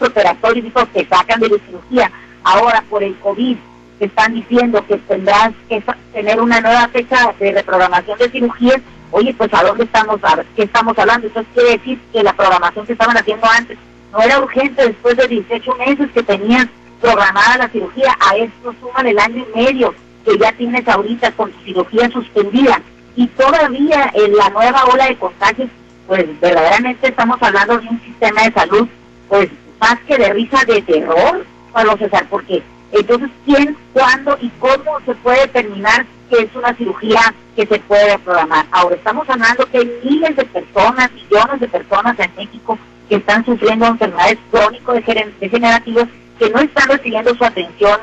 operatorios, 0.00 0.72
te 0.92 1.06
sacan 1.06 1.40
de 1.40 1.48
la 1.48 1.58
cirugía. 1.66 2.10
Ahora 2.42 2.82
por 2.88 3.02
el 3.02 3.14
COVID 3.18 3.56
te 3.98 4.06
están 4.06 4.32
diciendo 4.34 4.84
que 4.86 4.96
tendrás 4.96 5.52
que 5.68 5.82
tener 6.12 6.40
una 6.40 6.60
nueva 6.60 6.88
fecha 6.88 7.34
de 7.38 7.52
reprogramación 7.52 8.18
de 8.18 8.30
cirugías. 8.30 8.80
Oye, 9.10 9.34
pues 9.34 9.52
¿a 9.52 9.62
dónde 9.62 9.84
estamos? 9.84 10.20
¿A 10.22 10.42
qué 10.56 10.62
estamos 10.62 10.98
hablando? 10.98 11.26
Eso 11.26 11.44
quiere 11.52 11.72
decir 11.72 12.00
que 12.12 12.22
la 12.22 12.32
programación 12.32 12.86
que 12.86 12.92
estaban 12.92 13.16
haciendo 13.16 13.46
antes 13.46 13.76
no 14.12 14.20
era 14.20 14.40
urgente 14.40 14.86
después 14.86 15.16
de 15.16 15.28
18 15.28 15.74
meses 15.76 16.10
que 16.12 16.22
tenían 16.22 16.70
programada 17.00 17.58
la 17.58 17.68
cirugía. 17.68 18.16
A 18.20 18.36
esto 18.36 18.74
suman 18.80 19.06
el 19.06 19.18
año 19.18 19.44
y 19.54 19.58
medio 19.58 19.94
que 20.24 20.38
ya 20.38 20.52
tienes 20.52 20.86
ahorita 20.88 21.32
con 21.32 21.50
tu 21.52 21.60
cirugía 21.64 22.10
suspendida. 22.10 22.80
Y 23.16 23.26
todavía 23.28 24.10
en 24.14 24.36
la 24.36 24.50
nueva 24.50 24.84
ola 24.84 25.06
de 25.06 25.16
contagios, 25.16 25.68
pues 26.06 26.26
verdaderamente 26.40 27.08
estamos 27.08 27.38
hablando 27.40 27.78
de 27.78 27.88
un 27.88 28.00
sistema 28.02 28.42
de 28.42 28.52
salud, 28.52 28.88
pues 29.28 29.48
más 29.80 29.98
que 30.06 30.18
de 30.18 30.32
risa, 30.32 30.64
de 30.66 30.82
terror, 30.82 31.44
Pablo 31.72 31.96
César, 31.96 32.26
porque 32.28 32.62
entonces, 32.92 33.30
¿quién, 33.44 33.76
cuándo 33.92 34.36
y 34.40 34.48
cómo 34.58 35.00
se 35.06 35.14
puede 35.14 35.42
determinar 35.42 36.06
que 36.28 36.42
es 36.42 36.54
una 36.54 36.74
cirugía 36.74 37.34
que 37.54 37.66
se 37.66 37.78
puede 37.80 38.18
programar? 38.18 38.66
Ahora 38.72 38.96
estamos 38.96 39.28
hablando 39.30 39.66
que 39.70 39.78
hay 39.78 40.00
miles 40.04 40.34
de 40.34 40.44
personas, 40.44 41.10
millones 41.12 41.60
de 41.60 41.68
personas 41.68 42.18
en 42.18 42.30
México 42.36 42.78
que 43.10 43.16
están 43.16 43.44
sufriendo 43.44 43.86
enfermedades 43.86 44.38
crónico-degenerativas 44.52 46.06
que 46.38 46.48
no 46.48 46.60
están 46.60 46.88
recibiendo 46.88 47.34
su 47.34 47.44
atención 47.44 47.98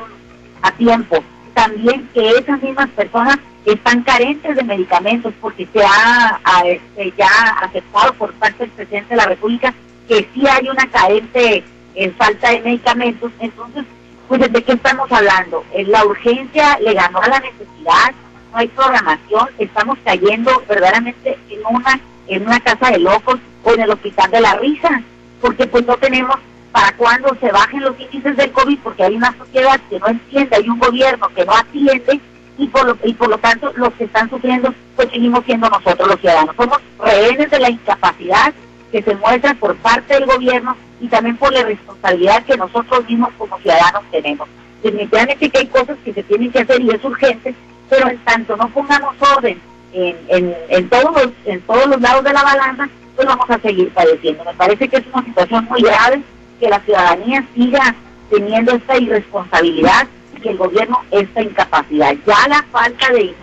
a 0.60 0.70
tiempo. 0.72 1.24
También 1.54 2.08
que 2.12 2.28
esas 2.28 2.62
mismas 2.62 2.90
personas 2.90 3.38
están 3.64 4.02
carentes 4.02 4.54
de 4.54 4.62
medicamentos 4.62 5.32
porque 5.40 5.66
se 5.72 5.82
ha, 5.82 6.38
este, 6.66 7.12
ya 7.16 7.26
aceptado 7.62 8.12
por 8.14 8.32
parte 8.34 8.64
del 8.64 8.70
presidente 8.70 9.10
de 9.10 9.16
la 9.16 9.26
República 9.26 9.74
que 10.06 10.28
sí 10.34 10.46
hay 10.46 10.68
una 10.68 10.86
carente 10.90 11.64
en 11.94 12.14
falta 12.14 12.50
de 12.50 12.60
medicamentos. 12.60 13.32
Entonces, 13.40 13.84
pues 14.28 14.40
¿de 14.40 14.62
qué 14.62 14.72
estamos 14.72 15.10
hablando? 15.10 15.64
La 15.86 16.04
urgencia 16.04 16.78
le 16.80 16.92
ganó 16.92 17.20
a 17.22 17.28
la 17.28 17.40
necesidad, 17.40 18.12
no 18.52 18.58
hay 18.58 18.68
programación, 18.68 19.48
estamos 19.58 19.98
cayendo 20.04 20.62
verdaderamente 20.68 21.38
en 21.48 21.60
una, 21.66 21.98
en 22.26 22.46
una 22.46 22.60
casa 22.60 22.90
de 22.90 22.98
locos 22.98 23.38
o 23.62 23.72
en 23.72 23.80
el 23.80 23.90
hospital 23.90 24.30
de 24.30 24.40
la 24.40 24.54
risa, 24.56 25.02
porque 25.40 25.66
pues 25.66 25.86
no 25.86 25.96
tenemos 25.96 26.36
para 26.72 26.92
cuando 26.96 27.34
se 27.40 27.50
bajen 27.50 27.80
los 27.80 27.98
índices 27.98 28.36
del 28.36 28.52
COVID, 28.52 28.78
porque 28.80 29.04
hay 29.04 29.16
una 29.16 29.36
sociedad 29.36 29.80
que 29.88 29.98
no 29.98 30.08
entiende, 30.08 30.56
hay 30.56 30.68
un 30.68 30.78
gobierno 30.78 31.28
que 31.34 31.44
no 31.44 31.54
atiende 31.54 32.20
y 32.58 32.66
por 32.66 32.86
lo, 32.86 32.98
y 33.04 33.14
por 33.14 33.28
lo 33.28 33.38
tanto 33.38 33.72
los 33.76 33.92
que 33.94 34.04
están 34.04 34.28
sufriendo 34.28 34.74
pues 34.96 35.08
seguimos 35.10 35.44
siendo 35.44 35.70
nosotros 35.70 36.08
los 36.08 36.20
ciudadanos. 36.20 36.54
Somos 36.56 36.78
rehenes 36.98 37.50
de 37.50 37.60
la 37.60 37.70
incapacidad 37.70 38.52
que 38.90 39.02
se 39.02 39.14
muestra 39.14 39.54
por 39.54 39.76
parte 39.76 40.14
del 40.14 40.26
gobierno 40.26 40.76
y 41.00 41.08
también 41.08 41.36
por 41.36 41.52
la 41.52 41.62
responsabilidad 41.62 42.44
que 42.44 42.56
nosotros 42.56 43.08
mismos 43.08 43.30
como 43.38 43.58
ciudadanos 43.58 44.02
tenemos. 44.10 44.48
definitivamente 44.82 45.50
que 45.50 45.58
hay 45.58 45.66
cosas 45.66 45.96
que 46.04 46.12
se 46.12 46.22
tienen 46.24 46.50
que 46.50 46.60
hacer 46.60 46.80
y 46.80 46.90
es 46.90 47.04
urgente, 47.04 47.54
pero 47.88 48.08
en 48.08 48.18
tanto 48.18 48.56
no 48.56 48.68
pongamos 48.68 49.14
orden 49.36 49.60
en, 49.92 50.16
en, 50.28 50.56
en, 50.68 50.88
todos 50.88 51.30
en 51.44 51.60
todos 51.62 51.86
los 51.86 52.00
lados 52.00 52.24
de 52.24 52.32
la 52.32 52.42
balanza, 52.42 52.88
pues 53.18 53.26
vamos 53.26 53.50
a 53.50 53.58
seguir 53.58 53.90
padeciendo. 53.90 54.44
Me 54.44 54.54
parece 54.54 54.88
que 54.88 54.98
es 54.98 55.04
una 55.12 55.24
situación 55.24 55.64
muy 55.68 55.82
grave 55.82 56.22
que 56.60 56.68
la 56.68 56.78
ciudadanía 56.78 57.44
siga 57.52 57.96
teniendo 58.30 58.76
esta 58.76 58.96
irresponsabilidad 58.96 60.06
y 60.36 60.40
que 60.40 60.50
el 60.50 60.56
gobierno 60.56 61.00
esta 61.10 61.42
incapacidad. 61.42 62.14
Ya 62.24 62.48
la 62.48 62.64
falta 62.70 63.10
de 63.12 63.34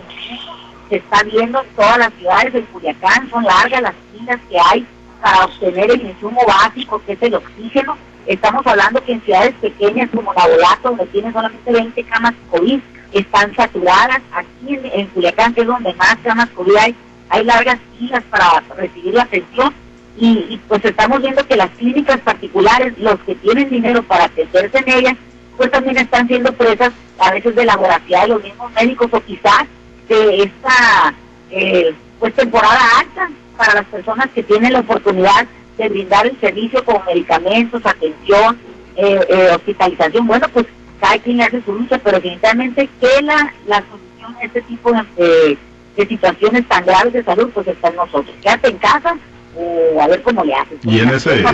se 0.88 0.96
está 0.96 1.22
viendo 1.24 1.60
en 1.60 1.68
todas 1.76 1.98
las 1.98 2.14
ciudades 2.14 2.54
del 2.54 2.64
Culiacán, 2.64 3.28
son 3.28 3.44
largas 3.44 3.82
las 3.82 3.94
filas 4.12 4.40
que 4.48 4.56
hay 4.58 4.86
para 5.20 5.44
obtener 5.44 5.90
el 5.90 6.06
insumo 6.06 6.40
básico 6.46 7.02
que 7.04 7.12
es 7.12 7.22
el 7.22 7.34
oxígeno. 7.34 7.98
Estamos 8.26 8.66
hablando 8.66 9.04
que 9.04 9.12
en 9.12 9.20
ciudades 9.22 9.54
pequeñas 9.60 10.08
como 10.08 10.32
Navolato, 10.32 10.88
donde 10.88 11.04
tienen 11.06 11.34
solamente 11.34 11.70
20 11.70 12.02
camas 12.04 12.32
COVID, 12.50 12.80
están 13.12 13.54
saturadas. 13.54 14.22
Aquí 14.32 14.74
en, 14.74 14.86
en, 14.86 15.06
Culiacán, 15.08 15.52
que 15.52 15.60
es 15.60 15.66
donde 15.66 15.92
más 15.94 16.16
camas 16.22 16.48
COVID 16.50 16.76
hay, 16.76 16.96
hay 17.28 17.44
largas 17.44 17.78
filas 17.98 18.22
para 18.30 18.62
recibir 18.76 19.14
la 19.14 19.22
atención. 19.22 19.72
Y, 20.18 20.46
y, 20.48 20.60
pues 20.66 20.82
estamos 20.82 21.20
viendo 21.20 21.46
que 21.46 21.56
las 21.56 21.68
clínicas 21.72 22.18
particulares, 22.20 22.94
los 22.98 23.20
que 23.20 23.34
tienen 23.34 23.68
dinero 23.68 24.02
para 24.02 24.24
atenderse 24.24 24.78
en 24.78 24.88
ellas, 24.90 25.16
pues 25.56 25.70
también 25.70 25.98
están 25.98 26.26
siendo 26.26 26.52
presas 26.52 26.92
a 27.18 27.32
veces 27.32 27.54
de 27.54 27.64
la 27.64 27.76
voracidad 27.76 28.22
de 28.22 28.28
los 28.28 28.42
mismos 28.42 28.72
médicos 28.72 29.08
o 29.12 29.20
quizás 29.20 29.66
de 30.08 30.42
esta 30.42 31.14
eh, 31.50 31.94
pues 32.18 32.34
temporada 32.34 32.80
alta 32.98 33.30
para 33.56 33.74
las 33.74 33.84
personas 33.86 34.28
que 34.34 34.42
tienen 34.42 34.72
la 34.72 34.80
oportunidad 34.80 35.46
de 35.78 35.88
brindar 35.88 36.26
el 36.26 36.38
servicio 36.40 36.84
con 36.84 37.04
medicamentos, 37.06 37.84
atención, 37.84 38.58
eh, 38.96 39.20
eh, 39.28 39.50
hospitalización. 39.54 40.26
Bueno, 40.26 40.46
pues 40.52 40.66
cada 41.00 41.18
quien 41.18 41.42
hace 41.42 41.62
su 41.62 41.72
lucha, 41.72 41.98
pero 41.98 42.16
definitivamente 42.16 42.88
que 43.00 43.22
la, 43.22 43.52
la 43.66 43.82
solución 43.82 44.36
a 44.40 44.44
este 44.44 44.62
tipo 44.62 44.92
de, 44.92 45.58
de 45.96 46.06
situaciones 46.06 46.68
tan 46.68 46.84
graves 46.84 47.12
de 47.12 47.24
salud, 47.24 47.50
pues 47.52 47.66
está 47.66 47.88
en 47.88 47.96
nosotros. 47.96 48.34
Quédate 48.42 48.68
en 48.68 48.78
casa, 48.78 49.16
o 49.56 50.00
a 50.00 50.06
ver 50.06 50.22
cómo 50.22 50.44
le 50.44 50.54
haces. 50.54 50.78
Y 50.82 51.00
en 51.00 51.08
ese, 51.10 51.44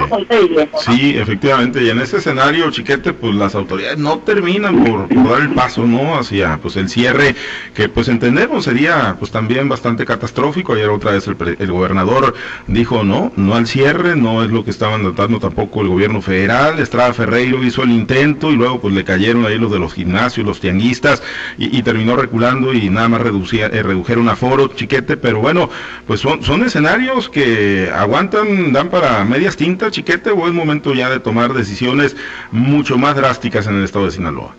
sí, 0.78 1.14
efectivamente, 1.16 1.82
y 1.82 1.90
en 1.90 2.00
ese 2.00 2.18
escenario, 2.18 2.70
chiquete, 2.70 3.12
pues 3.12 3.34
las 3.34 3.54
autoridades 3.54 3.98
no 3.98 4.18
terminan 4.18 4.84
por, 4.84 5.08
dar 5.28 5.42
el 5.42 5.50
paso, 5.50 5.84
¿no? 5.84 6.18
Hacia, 6.18 6.58
pues 6.58 6.76
el 6.76 6.88
cierre, 6.88 7.34
que 7.74 7.88
pues 7.88 8.08
entendemos 8.08 8.64
sería, 8.64 9.16
pues 9.18 9.30
también 9.30 9.68
bastante 9.68 10.04
catastrófico. 10.04 10.74
Ayer 10.74 10.88
otra 10.88 11.12
vez 11.12 11.26
el, 11.28 11.36
el 11.58 11.70
gobernador 11.70 12.34
dijo, 12.66 13.04
no, 13.04 13.32
no 13.36 13.54
al 13.54 13.66
cierre, 13.66 14.16
no 14.16 14.42
es 14.42 14.50
lo 14.50 14.64
que 14.64 14.70
estaban 14.70 15.02
tratando 15.02 15.38
tampoco 15.38 15.82
el 15.82 15.88
gobierno 15.88 16.20
federal. 16.20 16.80
Estrada 16.80 17.12
Ferreiro 17.12 17.62
hizo 17.62 17.82
el 17.82 17.90
intento 17.90 18.50
y 18.50 18.56
luego 18.56 18.80
pues 18.80 18.94
le 18.94 19.04
cayeron 19.04 19.46
ahí 19.46 19.58
los 19.58 19.70
de 19.70 19.78
los 19.78 19.94
gimnasios, 19.94 20.46
los 20.46 20.60
tianguistas, 20.60 21.22
y, 21.58 21.76
y 21.76 21.82
terminó 21.82 22.16
reculando 22.16 22.72
y 22.72 22.90
nada 22.90 23.08
más 23.08 23.20
reducía, 23.20 23.66
eh, 23.66 23.82
redujeron 23.82 24.28
aforo, 24.28 24.68
chiquete, 24.68 25.16
pero 25.16 25.40
bueno, 25.40 25.70
pues 26.06 26.20
son, 26.20 26.42
son 26.42 26.64
escenarios 26.64 27.28
que 27.28 27.91
aguantan, 27.92 28.72
dan 28.72 28.88
para 28.88 29.24
medias 29.24 29.56
tintas, 29.56 29.92
chiquete, 29.92 30.30
o 30.30 30.46
es 30.46 30.52
momento 30.52 30.94
ya 30.94 31.10
de 31.10 31.20
tomar 31.20 31.52
decisiones 31.52 32.16
mucho 32.50 32.98
más 32.98 33.16
drásticas 33.16 33.66
en 33.66 33.76
el 33.76 33.84
estado 33.84 34.06
de 34.06 34.12
Sinaloa? 34.12 34.54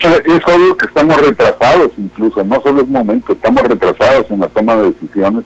Es 0.00 0.42
obvio 0.46 0.76
que 0.76 0.86
estamos 0.86 1.16
retrasados 1.20 1.90
incluso, 1.96 2.44
no 2.44 2.60
solo 2.62 2.82
es 2.82 2.88
momento, 2.88 3.32
estamos 3.32 3.62
retrasados 3.62 4.30
en 4.30 4.40
la 4.40 4.48
toma 4.48 4.76
de 4.76 4.92
decisiones. 4.92 5.44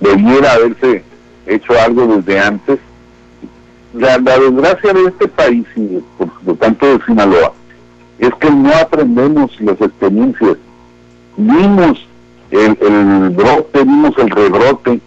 Debiera 0.00 0.52
haberse 0.52 1.04
hecho 1.46 1.78
algo 1.78 2.16
desde 2.16 2.40
antes. 2.40 2.78
La, 3.92 4.18
desgracia 4.18 4.94
de 4.94 5.04
este 5.04 5.28
país 5.28 5.66
y 5.76 6.00
por 6.16 6.56
tanto 6.56 6.86
de 6.86 7.04
Sinaloa 7.04 7.52
es 8.18 8.32
que 8.36 8.50
no 8.50 8.72
aprendemos 8.74 9.60
las 9.60 9.78
experiencias. 9.80 10.56
Vimos 11.36 12.06
el, 12.50 12.78
el 12.80 13.30
brote, 13.30 13.84
vimos 13.84 14.16
el 14.16 14.30
rebrote, 14.30 15.00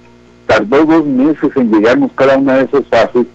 tardó 0.45 0.85
dos 0.85 1.05
meses 1.05 1.51
en 1.55 1.71
llegarnos 1.71 2.11
cada 2.15 2.37
una 2.37 2.53
de 2.53 2.63
esas 2.65 2.85
fases 2.87 3.25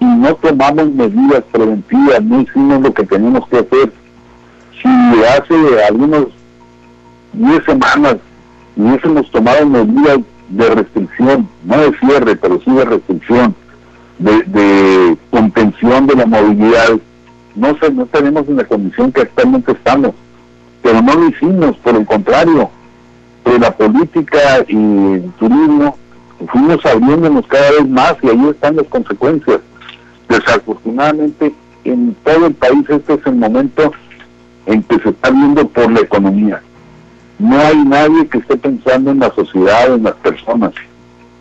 y 0.00 0.04
no 0.04 0.34
tomamos 0.36 0.90
medidas 0.92 1.42
preventivas, 1.52 2.22
no 2.22 2.40
hicimos 2.40 2.80
lo 2.82 2.92
que 2.92 3.04
teníamos 3.04 3.48
que 3.48 3.58
hacer. 3.58 3.92
Si 4.82 4.88
hace 5.24 5.84
algunos 5.84 6.26
10 7.32 7.64
semanas 7.64 8.16
hubiésemos 8.76 9.30
tomado 9.30 9.66
medidas 9.66 10.18
de 10.48 10.70
restricción, 10.70 11.48
no 11.64 11.78
de 11.78 11.98
cierre, 11.98 12.36
pero 12.36 12.60
sí 12.62 12.70
de 12.70 12.84
restricción, 12.84 13.54
de, 14.18 15.16
contención 15.30 16.06
de 16.06 16.14
la 16.14 16.26
movilidad, 16.26 16.90
no, 17.54 17.76
sé, 17.78 17.90
no 17.90 18.06
tenemos 18.06 18.46
en 18.48 18.56
la 18.56 18.64
condición 18.64 19.12
que 19.12 19.22
actualmente 19.22 19.72
estamos, 19.72 20.12
pero 20.82 21.00
no 21.02 21.14
lo 21.14 21.28
hicimos, 21.28 21.76
por 21.78 21.96
el 21.96 22.06
contrario, 22.06 22.70
de 23.44 23.58
la 23.58 23.70
política 23.74 24.38
y 24.68 24.76
el 24.76 25.32
turismo 25.38 25.96
fuimos 26.50 26.84
abriéndonos 26.84 27.46
cada 27.46 27.70
vez 27.72 27.88
más 27.88 28.16
y 28.22 28.28
ahí 28.28 28.48
están 28.50 28.76
las 28.76 28.86
consecuencias. 28.86 29.60
Desafortunadamente, 30.28 31.54
en 31.84 32.14
todo 32.24 32.46
el 32.46 32.54
país 32.54 32.84
este 32.88 33.14
es 33.14 33.26
el 33.26 33.36
momento 33.36 33.92
en 34.66 34.82
que 34.82 34.98
se 34.98 35.10
está 35.10 35.30
viendo 35.30 35.66
por 35.68 35.90
la 35.90 36.00
economía. 36.00 36.62
No 37.38 37.58
hay 37.58 37.76
nadie 37.84 38.26
que 38.28 38.38
esté 38.38 38.56
pensando 38.56 39.10
en 39.10 39.20
la 39.20 39.30
sociedad, 39.34 39.94
en 39.94 40.04
las 40.04 40.14
personas. 40.14 40.72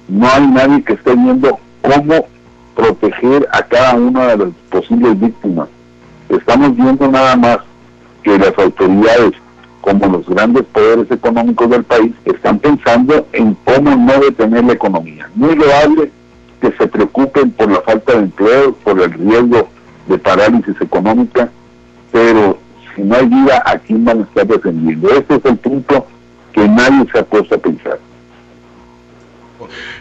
No 0.08 0.28
hay 0.30 0.48
nadie 0.48 0.84
que 0.84 0.94
esté 0.94 1.16
viendo 1.16 1.58
cómo 1.82 2.28
proteger 2.76 3.48
a 3.52 3.64
cada 3.64 3.96
una 3.96 4.28
de 4.28 4.38
las 4.38 4.50
posibles 4.70 5.20
víctimas. 5.20 5.68
Estamos 6.30 6.76
viendo 6.76 7.08
nada 7.08 7.36
más 7.36 7.60
que 8.24 8.38
las 8.38 8.58
autoridades 8.58 9.34
como 9.86 10.08
los 10.08 10.28
grandes 10.28 10.64
poderes 10.64 11.12
económicos 11.12 11.70
del 11.70 11.84
país 11.84 12.12
están 12.26 12.58
pensando 12.58 13.28
en 13.34 13.56
cómo 13.64 13.96
no 13.96 14.20
detener 14.20 14.64
la 14.64 14.74
economía. 14.74 15.30
Muy 15.36 15.56
loable 15.56 16.12
que 16.60 16.72
se 16.72 16.88
preocupen 16.88 17.52
por 17.52 17.70
la 17.70 17.82
falta 17.82 18.14
de 18.14 18.24
empleo, 18.24 18.74
por 18.84 19.00
el 19.00 19.14
riesgo 19.14 19.70
de 20.08 20.18
parálisis 20.18 20.76
económica, 20.82 21.50
pero 22.12 22.58
si 22.96 23.04
no 23.04 23.16
hay 23.16 23.28
vida, 23.28 23.62
¿a 23.64 23.78
quién 23.78 24.04
van 24.04 24.22
a 24.22 24.24
estar 24.24 24.48
defendiendo? 24.48 25.08
Ese 25.10 25.36
es 25.36 25.46
el 25.46 25.58
punto 25.58 26.08
que 26.52 26.68
nadie 26.68 27.06
se 27.12 27.20
ha 27.20 27.24
puesto 27.24 27.54
a 27.54 27.60
pensar. 27.60 28.00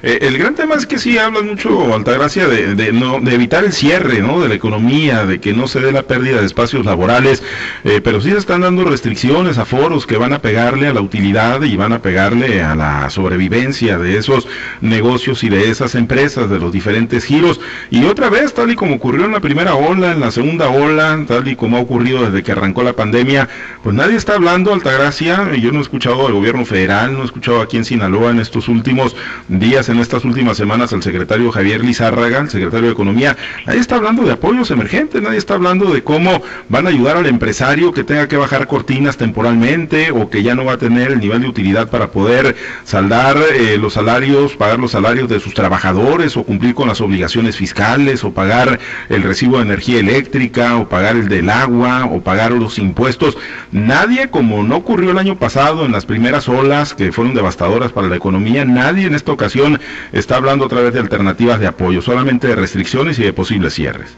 Eh, 0.03 0.19
el 0.23 0.39
gran 0.39 0.55
tema 0.55 0.75
es 0.75 0.87
que 0.87 0.99
sí 0.99 1.19
hablan 1.19 1.47
mucho, 1.47 1.95
Altagracia, 1.95 2.47
de, 2.49 2.75
de, 2.75 2.93
no, 2.93 3.21
de 3.21 3.35
evitar 3.35 3.65
el 3.65 3.73
cierre 3.73 4.21
¿no? 4.21 4.41
de 4.41 4.49
la 4.49 4.55
economía, 4.55 5.27
de 5.27 5.41
que 5.41 5.53
no 5.53 5.67
se 5.67 5.81
dé 5.81 5.93
la 5.93 6.03
pérdida 6.03 6.41
de 6.41 6.47
espacios 6.47 6.85
laborales, 6.85 7.43
eh, 7.85 8.01
pero 8.03 8.21
sí 8.21 8.31
se 8.31 8.39
están 8.39 8.63
dando 8.63 8.85
restricciones 8.85 9.59
a 9.59 9.65
foros 9.65 10.07
que 10.07 10.17
van 10.17 10.33
a 10.33 10.41
pegarle 10.41 10.89
a 10.89 10.95
la 10.95 11.01
utilidad 11.01 11.63
y 11.63 11.77
van 11.77 11.93
a 11.93 12.01
pegarle 12.01 12.63
a 12.63 12.75
la 12.75 13.11
sobrevivencia 13.11 13.99
de 13.99 14.19
esos 14.19 14.47
negocios 14.81 15.45
y 15.45 15.49
de 15.49 15.71
esas 15.71 15.95
empresas, 15.95 16.51
de 16.51 16.59
los 16.59 16.73
diferentes 16.73 17.25
giros. 17.25 17.61
Y 17.91 18.05
otra 18.05 18.31
vez, 18.31 18.55
tal 18.55 18.71
y 18.71 18.77
como 18.77 18.97
ocurrió 18.97 19.25
en 19.25 19.33
la 19.33 19.41
primera 19.41 19.75
ola, 19.75 20.13
en 20.13 20.21
la 20.21 20.31
segunda 20.31 20.69
ola, 20.69 21.25
tal 21.27 21.49
y 21.49 21.57
como 21.57 21.77
ha 21.77 21.81
ocurrido 21.81 22.25
desde 22.25 22.43
que 22.43 22.53
arrancó 22.53 22.83
la 22.83 22.95
pandemia, 22.95 23.49
pues 23.83 23.95
nadie 23.95 24.17
está 24.17 24.35
hablando, 24.35 24.73
Altagracia, 24.73 25.55
yo 25.55 25.73
no 25.73 25.79
he 25.79 25.83
escuchado 25.83 26.27
al 26.27 26.33
gobierno 26.33 26.65
federal, 26.65 27.13
no 27.13 27.23
he 27.23 27.25
escuchado 27.25 27.61
aquí 27.61 27.77
en 27.77 27.85
Sinaloa 27.85 28.31
en 28.31 28.41
estos 28.41 28.69
últimos 28.69 29.17
días, 29.59 29.89
en 29.89 29.99
estas 29.99 30.25
últimas 30.25 30.57
semanas, 30.57 30.93
al 30.93 31.03
secretario 31.03 31.51
Javier 31.53 31.85
Lizárraga, 31.85 32.39
el 32.39 32.51
secretario 32.51 32.87
de 32.87 32.93
Economía. 32.93 33.37
Nadie 33.67 33.81
está 33.81 33.97
hablando 33.97 34.23
de 34.23 34.33
apoyos 34.33 34.71
emergentes, 34.71 35.23
nadie 35.23 35.39
está 35.39 35.55
hablando 35.55 35.93
de 35.93 36.03
cómo 36.03 36.43
van 36.69 36.87
a 36.87 36.91
ayudar 36.91 37.17
al 37.17 37.27
empresario 37.27 37.93
que 37.93 38.05
tenga 38.05 38.29
que 38.29 38.37
bajar 38.37 38.67
cortinas 38.67 39.17
temporalmente 39.17 40.11
o 40.11 40.31
que 40.31 40.43
ya 40.43 40.55
no 40.55 40.65
va 40.65 40.75
a 40.75 40.79
tener 40.79 41.13
el 41.13 41.21
nivel 41.21 41.43
de 41.43 41.49
utilidad 41.49 41.89
para 41.91 42.11
poder 42.11 42.57
saldar 42.85 43.37
eh, 43.55 43.77
los 43.79 43.95
salarios, 43.95 44.57
pagar 44.57 44.79
los 44.79 44.93
salarios 44.93 45.29
de 45.29 45.41
sus 45.41 45.55
trabajadores 45.55 46.37
o 46.37 46.45
cumplir 46.45 46.75
con 46.75 46.89
las 46.89 47.01
obligaciones 47.01 47.57
fiscales 47.57 48.25
o 48.25 48.33
pagar 48.33 48.79
el 49.09 49.23
recibo 49.23 49.59
de 49.59 49.65
energía 49.65 50.01
eléctrica 50.01 50.77
o 50.77 50.89
pagar 50.89 51.17
el 51.17 51.29
del 51.29 51.51
agua 51.51 52.07
o 52.07 52.21
pagar 52.21 52.53
los 52.53 52.79
impuestos. 52.79 53.37
Nadie, 53.73 54.31
como 54.31 54.63
no 54.63 54.77
ocurrió 54.77 55.11
el 55.11 55.19
año 55.19 55.37
pasado 55.39 55.85
en 55.85 55.93
las 55.93 56.07
primeras 56.07 56.49
olas 56.49 56.95
que 56.95 57.13
fueron 57.13 57.35
devastadoras 57.35 57.93
para 57.93 58.09
la 58.09 58.17
economía, 58.17 58.65
nadie 58.65 59.07
en 59.07 59.15
esta 59.15 59.33
está 60.13 60.37
hablando 60.37 60.65
otra 60.65 60.81
vez 60.81 60.95
de 60.95 61.01
alternativas 61.01 61.61
de 61.61 61.67
apoyo, 61.67 62.01
solamente 62.03 62.49
de 62.49 62.57
restricciones 62.57 63.19
y 63.19 63.23
de 63.23 63.33
posibles 63.33 63.75
cierres. 63.75 64.17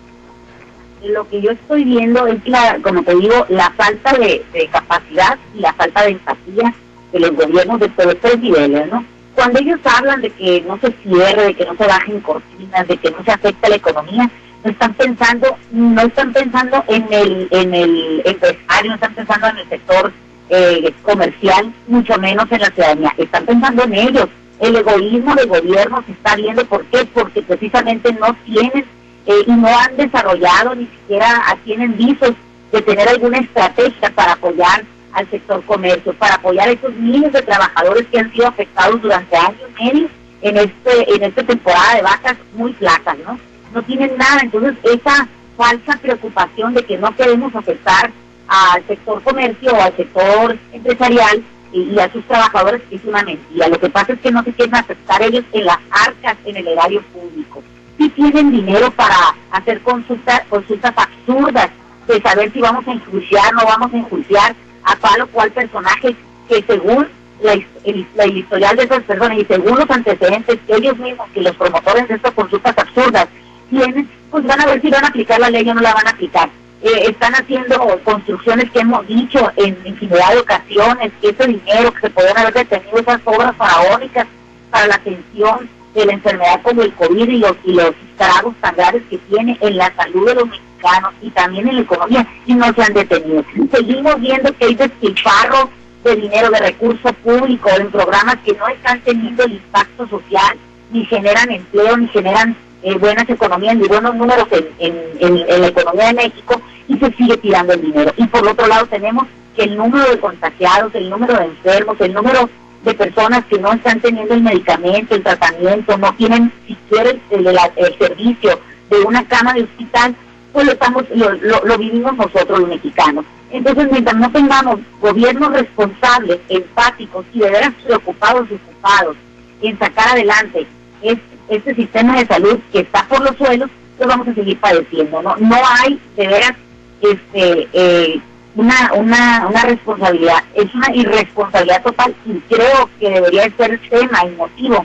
Lo 1.03 1.29
que 1.29 1.41
yo 1.41 1.51
estoy 1.53 1.85
viendo 1.85 2.27
es, 2.27 2.47
la, 2.47 2.79
como 2.83 3.03
te 3.03 3.15
digo, 3.15 3.47
la 3.49 3.71
falta 3.71 4.13
de, 4.19 4.45
capacidad 4.73 5.39
y 5.55 5.61
la 5.61 5.73
falta 5.75 6.03
de 6.03 6.11
empatía 6.11 6.75
de 7.13 7.21
los 7.21 7.31
gobiernos 7.33 7.81
de 7.81 7.89
todos 7.91 8.15
estos 8.15 8.39
niveles, 8.41 8.91
¿no? 8.91 9.05
Cuando 9.35 9.61
ellos 9.61 9.79
hablan 9.85 10.23
de 10.23 10.31
que 10.31 10.65
no 10.67 10.79
se 10.79 10.93
cierre, 11.03 11.45
de 11.45 11.55
que 11.55 11.67
no 11.67 11.77
se 11.77 11.87
bajen 11.87 12.21
cortinas, 12.21 12.89
de 12.89 12.97
que 12.97 13.11
no 13.11 13.23
se 13.23 13.31
afecta 13.31 13.69
la 13.69 13.77
economía, 13.77 14.31
no 14.65 14.71
están 14.71 14.95
pensando, 14.95 15.57
no 15.71 16.03
están 16.03 16.33
pensando 16.33 16.83
en 16.89 17.07
el, 17.13 17.49
en 17.51 17.75
el 17.75 18.23
empresario, 18.25 18.91
no 18.91 18.95
están 18.95 19.15
pensando 19.15 19.47
en 19.49 19.59
el 19.59 19.69
sector 19.69 20.13
eh, 20.49 20.93
comercial, 21.03 21.73
mucho 21.87 22.17
menos 22.19 22.51
en 22.51 22.61
la 22.61 22.71
ciudadanía, 22.71 23.15
están 23.19 23.45
pensando 23.45 23.85
en 23.85 23.95
ellos, 23.95 24.29
el 24.61 24.77
egoísmo 24.77 25.35
del 25.35 25.49
gobierno 25.49 26.03
se 26.07 26.13
está 26.13 26.37
viendo. 26.37 26.65
¿Por 26.65 26.85
qué? 26.87 27.05
Porque 27.13 27.43
precisamente 27.43 28.13
no 28.13 28.35
tienen 28.45 28.85
eh, 29.27 29.45
y 29.47 29.53
no 29.53 29.69
han 29.69 29.97
desarrollado, 29.97 30.75
ni 30.75 30.87
siquiera 30.87 31.57
tienen 31.65 31.97
visos 31.97 32.33
de 32.73 32.83
tener 32.83 33.09
alguna 33.09 33.39
estrategia 33.39 34.11
para 34.15 34.33
apoyar 34.33 34.85
al 35.13 35.31
sector 35.31 35.63
comercio, 35.65 36.13
para 36.15 36.35
apoyar 36.35 36.69
a 36.69 36.73
esos 36.73 36.95
miles 36.95 37.33
de 37.33 37.43
trabajadores 37.43 38.07
que 38.09 38.19
han 38.19 38.33
sido 38.33 38.47
afectados 38.47 39.01
durante 39.01 39.37
años 39.37 39.71
medio 39.81 40.09
en 40.43 40.57
este 40.59 41.15
en 41.15 41.23
esta 41.23 41.43
temporada 41.43 41.97
de 41.97 42.03
vacas 42.03 42.37
muy 42.55 42.73
flacas, 42.75 43.17
¿no? 43.27 43.39
No 43.75 43.83
tienen 43.83 44.17
nada, 44.17 44.41
entonces 44.43 44.75
esa 44.85 45.27
falsa 45.57 45.97
preocupación 46.01 46.75
de 46.75 46.85
que 46.85 46.99
no 46.99 47.15
queremos 47.17 47.55
afectar 47.55 48.11
al 48.47 48.87
sector 48.87 49.23
comercio 49.23 49.73
o 49.73 49.83
al 49.83 49.97
sector 49.97 50.57
empresarial 50.73 51.43
y, 51.77 51.99
a 51.99 52.11
sus 52.11 52.25
trabajadores 52.25 52.83
es 52.91 53.05
una 53.05 53.23
mentira. 53.23 53.69
Lo 53.69 53.79
que 53.79 53.91
pasa 53.91 54.13
es 54.15 54.21
que 54.21 54.31
no 54.31 54.43
se 54.43 54.53
quieren 54.53 54.75
afectar 54.75 55.23
ellos 55.23 55.45
en 55.53 55.67
las 55.67 55.79
arcas, 55.91 56.37
en 56.45 56.57
el 56.57 56.69
erario 56.69 57.03
público. 57.13 57.63
Si 57.99 58.09
tienen 58.11 58.51
dinero 58.51 58.91
para 58.93 59.17
hacer 59.51 59.81
consultas, 59.83 60.43
consultas 60.49 60.95
absurdas 60.97 61.71
de 62.07 62.21
saber 62.23 62.53
si 62.53 62.61
vamos 62.61 62.87
a 62.87 62.93
enjuiciar 62.93 63.53
no 63.53 63.65
vamos 63.67 63.93
a 63.93 63.97
enjuiciar 63.97 64.55
a 64.85 64.95
tal 64.97 65.23
o 65.23 65.27
cual 65.27 65.51
personaje 65.51 66.15
que 66.49 66.63
según 66.63 67.09
la, 67.43 67.53
el, 67.85 68.37
historial 68.37 68.77
de 68.77 68.85
esas 68.85 69.03
personas 69.03 69.39
y 69.39 69.45
según 69.45 69.79
los 69.79 69.91
antecedentes 69.91 70.59
ellos 70.69 70.97
mismos, 70.99 71.29
que 71.35 71.43
los 71.43 71.57
promotores 71.57 72.09
de 72.09 72.15
estas 72.15 72.33
consultas 72.33 72.79
absurdas 72.79 73.27
tienen, 73.69 74.09
pues 74.31 74.45
van 74.45 74.61
a 74.61 74.67
ver 74.67 74.81
si 74.81 74.89
van 74.89 75.05
a 75.05 75.09
aplicar 75.09 75.41
la 75.41 75.51
ley 75.51 75.69
o 75.69 75.75
no 75.75 75.81
la 75.81 75.93
van 75.93 76.07
a 76.07 76.11
aplicar. 76.11 76.49
Eh, 76.83 77.09
están 77.09 77.35
haciendo 77.35 77.79
construcciones 78.05 78.71
que 78.71 78.81
hemos 78.81 79.07
dicho 79.07 79.51
en 79.57 79.77
infinidad 79.85 80.33
de 80.33 80.41
ocasiones, 80.41 81.13
que 81.21 81.31
ese 81.31 81.47
dinero 81.47 81.93
que 81.95 82.01
se 82.03 82.11
pueden 82.11 82.37
haber 82.37 82.53
detenido, 82.53 82.99
esas 82.99 83.21
obras 83.25 83.57
faraónicas 83.57 84.27
para 84.71 84.87
la 84.87 84.95
atención 84.97 85.69
de 85.95 86.05
la 86.05 86.13
enfermedad 86.13 86.61
como 86.63 86.83
el 86.83 86.93
COVID 86.93 87.29
y 87.29 87.39
los, 87.39 87.57
y 87.65 87.73
los 87.73 87.93
estragos 88.11 88.55
tan 88.61 88.77
graves 88.77 89.03
que 89.09 89.17
tiene 89.17 89.57
en 89.61 89.79
la 89.79 89.95
salud 89.97 90.27
de 90.27 90.35
los 90.35 90.49
mexicanos 90.49 91.15
y 91.23 91.31
también 91.31 91.67
en 91.69 91.77
la 91.77 91.83
economía, 91.83 92.27
y 92.45 92.55
no 92.55 92.73
se 92.75 92.83
han 92.83 92.93
detenido. 92.93 93.43
Seguimos 93.73 94.21
viendo 94.21 94.55
que 94.57 94.67
hay 94.67 94.75
despilfarro 94.75 95.71
de 96.05 96.17
dinero, 96.17 96.51
de 96.51 96.59
recursos 96.59 97.13
públicos, 97.25 97.73
en 97.81 97.91
programas 97.91 98.37
que 98.45 98.53
no 98.53 98.69
están 98.69 99.01
teniendo 99.01 99.45
el 99.45 99.55
impacto 99.55 100.07
social, 100.09 100.59
ni 100.93 101.05
generan 101.07 101.51
empleo, 101.51 101.97
ni 101.97 102.07
generan 102.09 102.55
buenas 102.95 103.29
economías 103.29 103.77
ni 103.77 103.89
buenos 103.89 104.15
números 104.15 104.47
en, 104.79 105.61
la 105.61 105.67
economía 105.67 106.07
de 106.07 106.15
México 106.15 106.61
y 106.89 106.97
se 106.99 107.13
sigue 107.13 107.37
tirando 107.39 107.73
el 107.73 107.83
dinero. 107.83 108.13
Y 108.17 108.27
por 108.27 108.47
otro 108.47 108.67
lado 108.67 108.87
tenemos 108.87 109.27
que 109.57 109.65
el 109.65 109.77
número 109.77 110.09
de 110.09 110.21
contagiados, 110.21 110.95
el 110.95 111.11
número 111.11 111.37
de 111.37 111.47
enfermos, 111.47 112.01
el 112.01 112.15
número 112.15 112.49
de 112.85 112.95
personas 112.95 113.45
que 113.47 113.59
no 113.59 113.73
están 113.73 114.01
teniendo 114.01 114.35
el 114.35 114.43
medicamento, 114.43 115.15
el 115.15 115.23
tratamiento, 115.23 115.99
no 115.99 116.15
tienen 116.15 116.53
siquiera 116.67 117.11
el, 117.31 117.99
servicio 117.99 118.61
de 118.91 119.01
una 119.01 119.27
cama 119.27 119.55
de 119.55 119.65
hospital, 119.65 120.15
pues 120.53 120.67
lo, 120.67 120.73
estamos, 120.73 121.05
lo, 121.11 121.79
vivimos 121.79 122.17
nosotros 122.17 122.61
los 122.61 122.69
mexicanos. 122.69 123.25
Entonces, 123.51 123.89
mientras 123.91 124.17
no 124.17 124.31
tengamos 124.31 124.79
gobiernos 125.01 125.53
responsables, 125.53 126.39
empáticos 126.49 127.25
y 127.33 127.41
de 127.41 127.51
veras 127.51 127.73
preocupados 127.85 128.47
y 128.51 128.55
ocupados 128.55 129.17
en 129.63 129.79
sacar 129.79 130.09
adelante 130.11 130.67
este 131.03 131.36
este 131.49 131.75
sistema 131.75 132.19
de 132.19 132.27
salud 132.27 132.59
que 132.73 132.81
está 132.81 133.07
por 133.09 133.21
los 133.21 133.37
suelos, 133.37 133.71
lo 133.99 134.07
vamos 134.07 134.29
a 134.29 134.35
seguir 134.35 134.59
padeciendo. 134.59 135.23
No, 135.23 135.37
no 135.37 135.57
hay 135.81 136.01
de 136.17 136.27
veras 136.27 136.53
este, 137.01 137.69
eh, 137.73 138.21
una, 138.55 138.93
una, 138.95 139.47
una 139.49 139.63
responsabilidad, 139.63 140.43
es 140.55 140.75
una 140.75 140.95
irresponsabilidad 140.95 141.83
total 141.83 142.15
y 142.25 142.39
creo 142.55 142.89
que 142.99 143.11
debería 143.11 143.51
ser 143.57 143.79
tema 143.91 144.25
y 144.25 144.35
motivo 144.37 144.85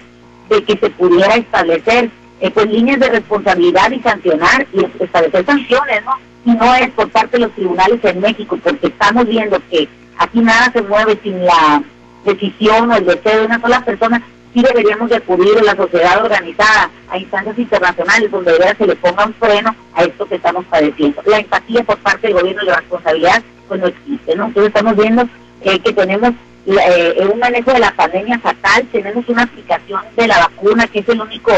de 0.50 0.64
que 0.64 0.78
se 0.78 0.90
pudiera 0.90 1.36
establecer 1.36 2.10
eh, 2.42 2.52
pues 2.52 2.68
líneas 2.68 3.00
de 3.00 3.10
responsabilidad 3.10 3.92
y 3.92 4.00
sancionar 4.02 4.68
y 4.74 4.86
establecer 5.04 5.46
sanciones, 5.46 6.04
¿no? 6.04 6.18
Y 6.44 6.56
no 6.58 6.76
es 6.76 6.90
por 6.92 7.10
parte 7.10 7.38
de 7.38 7.46
los 7.46 7.54
tribunales 7.54 8.04
en 8.04 8.20
México, 8.20 8.58
porque 8.62 8.88
estamos 8.88 9.28
viendo 9.28 9.62
que 9.70 9.88
aquí 10.18 10.40
nada 10.40 10.72
se 10.74 10.82
mueve 10.82 11.20
sin 11.24 11.46
la 11.46 11.84
decisión 12.26 12.92
o 12.92 12.96
el 12.96 13.06
deseo 13.06 13.40
de 13.40 13.46
una 13.46 13.62
sola 13.62 13.86
persona 13.86 14.22
sí 14.54 14.62
deberíamos 14.62 15.10
de 15.10 15.18
acudir 15.18 15.58
a 15.58 15.64
la 15.64 15.76
sociedad 15.76 16.24
organizada, 16.24 16.90
a 17.10 17.18
instancias 17.18 17.58
internacionales 17.58 18.32
donde 18.32 18.52
de 18.52 18.76
se 18.76 18.88
le 18.88 18.96
ponga 18.96 19.26
un 19.26 19.34
freno 19.34 19.76
a 19.94 20.04
esto 20.04 20.26
que 20.28 20.36
estamos 20.36 20.66
padeciendo. 20.66 21.22
La 21.26 21.40
empatía 21.40 21.84
por 21.84 21.98
parte 22.00 22.28
del 22.28 22.38
gobierno 22.38 22.64
y 22.64 22.68
la 22.68 22.76
responsabilidad 22.78 23.44
pues 23.68 23.80
no 23.80 23.88
existe, 23.88 24.36
¿no? 24.36 24.46
Entonces 24.48 24.68
estamos 24.68 24.98
viendo 24.98 25.28
que 25.64 25.94
tenemos 25.94 26.34
eh, 26.66 27.28
un 27.32 27.40
manejo 27.40 27.72
de 27.72 27.80
la 27.80 27.92
pandemia 27.92 28.38
fatal, 28.40 28.86
tenemos 28.92 29.28
una 29.28 29.44
aplicación 29.44 30.02
de 30.16 30.28
la 30.28 30.40
vacuna 30.40 30.88
que 30.88 31.00
es 31.00 31.10
el 31.10 31.22
único 31.22 31.52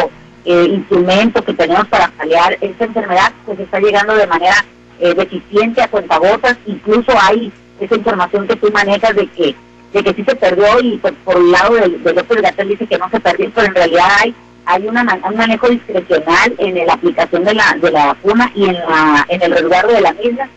eh, 0.45 0.65
instrumento 0.69 1.41
que 1.43 1.53
tenemos 1.53 1.87
para 1.87 2.09
paliar 2.09 2.57
esta 2.61 2.85
enfermedad, 2.85 3.33
pues 3.45 3.59
está 3.59 3.79
llegando 3.79 4.15
de 4.15 4.27
manera 4.27 4.55
eh, 4.99 5.13
deficiente 5.13 5.81
a 5.81 5.89
cuentagotas, 5.89 6.57
incluso 6.65 7.11
hay 7.21 7.51
esa 7.79 7.95
información 7.95 8.47
que 8.47 8.55
tú 8.55 8.71
manejas 8.71 9.15
de 9.15 9.27
que 9.27 9.55
de 9.93 10.03
que 10.03 10.13
sí 10.13 10.23
se 10.23 10.35
perdió 10.35 10.79
y 10.81 10.97
pues, 10.97 11.13
por 11.23 11.37
el 11.37 11.51
lado 11.51 11.75
del, 11.75 12.03
del 12.03 12.15
doctor 12.15 12.41
Gatel 12.41 12.69
dice 12.69 12.87
que 12.87 12.97
no 12.97 13.09
se 13.09 13.19
perdió, 13.19 13.51
pero 13.53 13.67
en 13.67 13.75
realidad 13.75 14.07
hay 14.19 14.35
hay 14.65 14.87
una, 14.87 15.01
un 15.01 15.35
manejo 15.35 15.67
discrecional 15.67 16.55
en 16.57 16.87
la 16.87 16.93
aplicación 16.93 17.43
de 17.43 17.53
la, 17.53 17.75
de 17.81 17.91
la 17.91 18.07
vacuna 18.07 18.51
y 18.55 18.65
en, 18.65 18.75
la, 18.75 19.25
en 19.27 19.41
el 19.41 19.51
resguardo 19.51 19.91
de 19.91 20.01
la 20.01 20.13
misma 20.13 20.47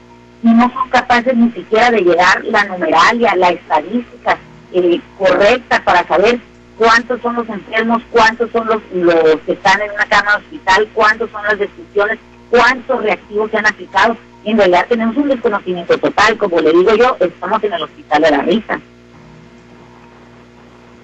y 0.43 0.49
no 0.49 0.71
son 0.73 0.89
capaces 0.91 1.35
ni 1.35 1.51
siquiera 1.51 1.91
de 1.91 2.03
llegar 2.03 2.45
la 2.45 2.65
numeralia, 2.65 3.35
la 3.37 3.51
estadística 3.51 4.39
eh, 4.73 5.01
correcta 5.19 5.83
para 5.83 6.07
saber 6.07 6.39
cuántos 6.79 7.21
son 7.21 7.37
los 7.37 7.49
enfermos, 7.49 8.03
cuántos 8.11 8.51
son 8.53 8.67
los, 8.67 8.81
los 8.93 9.41
que 9.47 9.53
están 9.53 9.81
en 9.81 9.91
una 9.91 10.05
cama 10.07 10.33
de 10.33 10.45
hospital, 10.45 10.89
cuántos 10.95 11.31
son 11.31 11.43
las 11.45 11.59
defunciones, 11.59 12.19
cuántos 12.51 13.03
reactivos 13.03 13.51
se 13.51 13.57
han 13.57 13.67
aplicado. 13.67 14.17
En 14.45 14.59
realidad 14.59 14.87
tenemos 14.89 15.17
un 15.17 15.29
desconocimiento 15.29 15.99
total, 15.99 16.37
como 16.37 16.61
le 16.61 16.73
digo 16.73 16.95
yo, 16.95 17.17
estamos 17.19 17.65
en 17.65 17.73
el 17.73 17.83
hospital 17.83 18.23
de 18.23 18.31
la 18.31 18.43
risa. 18.43 18.81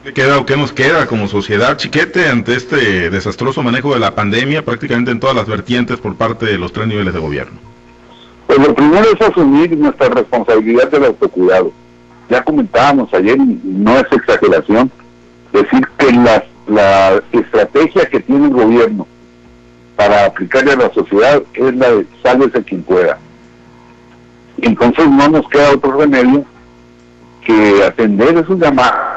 ¿Qué 0.03 0.12
queda 0.12 0.45
qué 0.45 0.57
nos 0.57 0.73
queda 0.73 1.07
como 1.07 1.29
sociedad 1.29 1.77
chiquete 1.77 2.29
ante 2.29 2.57
este 2.57 3.09
desastroso 3.09 3.62
manejo 3.62 3.95
de 3.95 4.01
la 4.01 4.17
pandemia 4.17 4.65
prácticamente 4.65 5.12
en 5.12 5.21
todas 5.21 5.37
las 5.37 5.47
vertientes 5.47 5.99
por 5.99 6.17
parte 6.17 6.45
de 6.45 6.59
los 6.59 6.73
tres 6.73 6.88
niveles 6.88 7.15
de 7.15 7.21
gobierno? 7.21 7.61
Pues 8.49 8.59
lo 8.59 8.75
primero 8.75 9.07
es 9.12 9.21
asumir 9.21 9.79
nuestra 9.79 10.09
responsabilidad 10.09 10.91
del 10.91 11.05
autocuidado. 11.05 11.73
Ya 12.29 12.43
comentábamos 12.43 13.15
ayer, 13.15 13.37
y 13.37 13.61
no 13.62 13.97
es 13.97 14.07
exageración, 14.11 14.91
decir 15.53 15.87
que 15.97 16.11
la, 16.11 16.45
la 16.67 17.23
estrategia 17.31 18.05
que 18.07 18.19
tiene 18.19 18.47
el 18.47 18.55
gobierno 18.55 19.07
para 19.95 20.27
aplicarle 20.27 20.73
a 20.73 20.77
la 20.77 20.93
sociedad 20.93 21.41
es 21.55 21.75
la 21.77 21.93
de 21.93 22.07
sálvese 22.25 22.65
quien 22.65 22.83
pueda. 22.83 23.21
Entonces 24.61 25.09
no 25.09 25.29
nos 25.29 25.49
queda 25.49 25.71
otro 25.71 25.93
remedio 25.93 26.45
que 27.45 27.85
atender 27.85 28.37
esos 28.37 28.59
llamados 28.59 29.12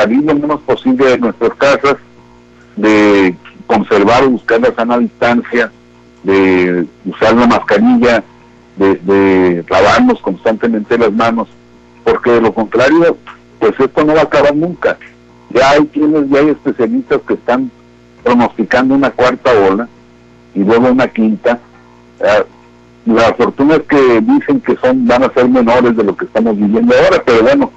salir 0.00 0.24
lo 0.24 0.34
menos 0.34 0.60
posible 0.60 1.10
de 1.10 1.18
nuestras 1.18 1.54
casas, 1.54 1.96
de 2.76 3.34
conservar 3.66 4.24
o 4.24 4.30
buscar 4.30 4.60
la 4.60 4.74
sana 4.74 4.98
distancia, 4.98 5.70
de 6.22 6.86
usar 7.04 7.34
la 7.34 7.46
mascarilla, 7.46 8.24
de, 8.76 9.64
lavarnos 9.68 10.20
constantemente 10.20 10.96
las 10.96 11.12
manos, 11.12 11.48
porque 12.02 12.30
de 12.30 12.40
lo 12.40 12.52
contrario, 12.52 13.16
pues 13.58 13.78
esto 13.78 14.04
no 14.04 14.14
va 14.14 14.20
a 14.20 14.24
acabar 14.24 14.56
nunca. 14.56 14.96
Ya 15.50 15.70
hay 15.70 15.86
quienes, 15.86 16.30
ya 16.30 16.38
hay 16.40 16.48
especialistas 16.48 17.20
que 17.26 17.34
están 17.34 17.70
pronosticando 18.24 18.94
una 18.94 19.10
cuarta 19.10 19.50
ola 19.52 19.88
y 20.54 20.60
luego 20.60 20.88
una 20.88 21.08
quinta. 21.08 21.58
Ah, 22.22 22.44
la 23.04 23.34
fortuna 23.34 23.76
es 23.76 23.82
que 23.82 24.20
dicen 24.20 24.60
que 24.60 24.76
son 24.76 25.06
van 25.06 25.24
a 25.24 25.32
ser 25.32 25.48
menores 25.48 25.96
de 25.96 26.04
lo 26.04 26.16
que 26.16 26.24
estamos 26.24 26.56
viviendo 26.56 26.94
ahora, 26.94 27.22
pero 27.24 27.42
bueno, 27.42 27.70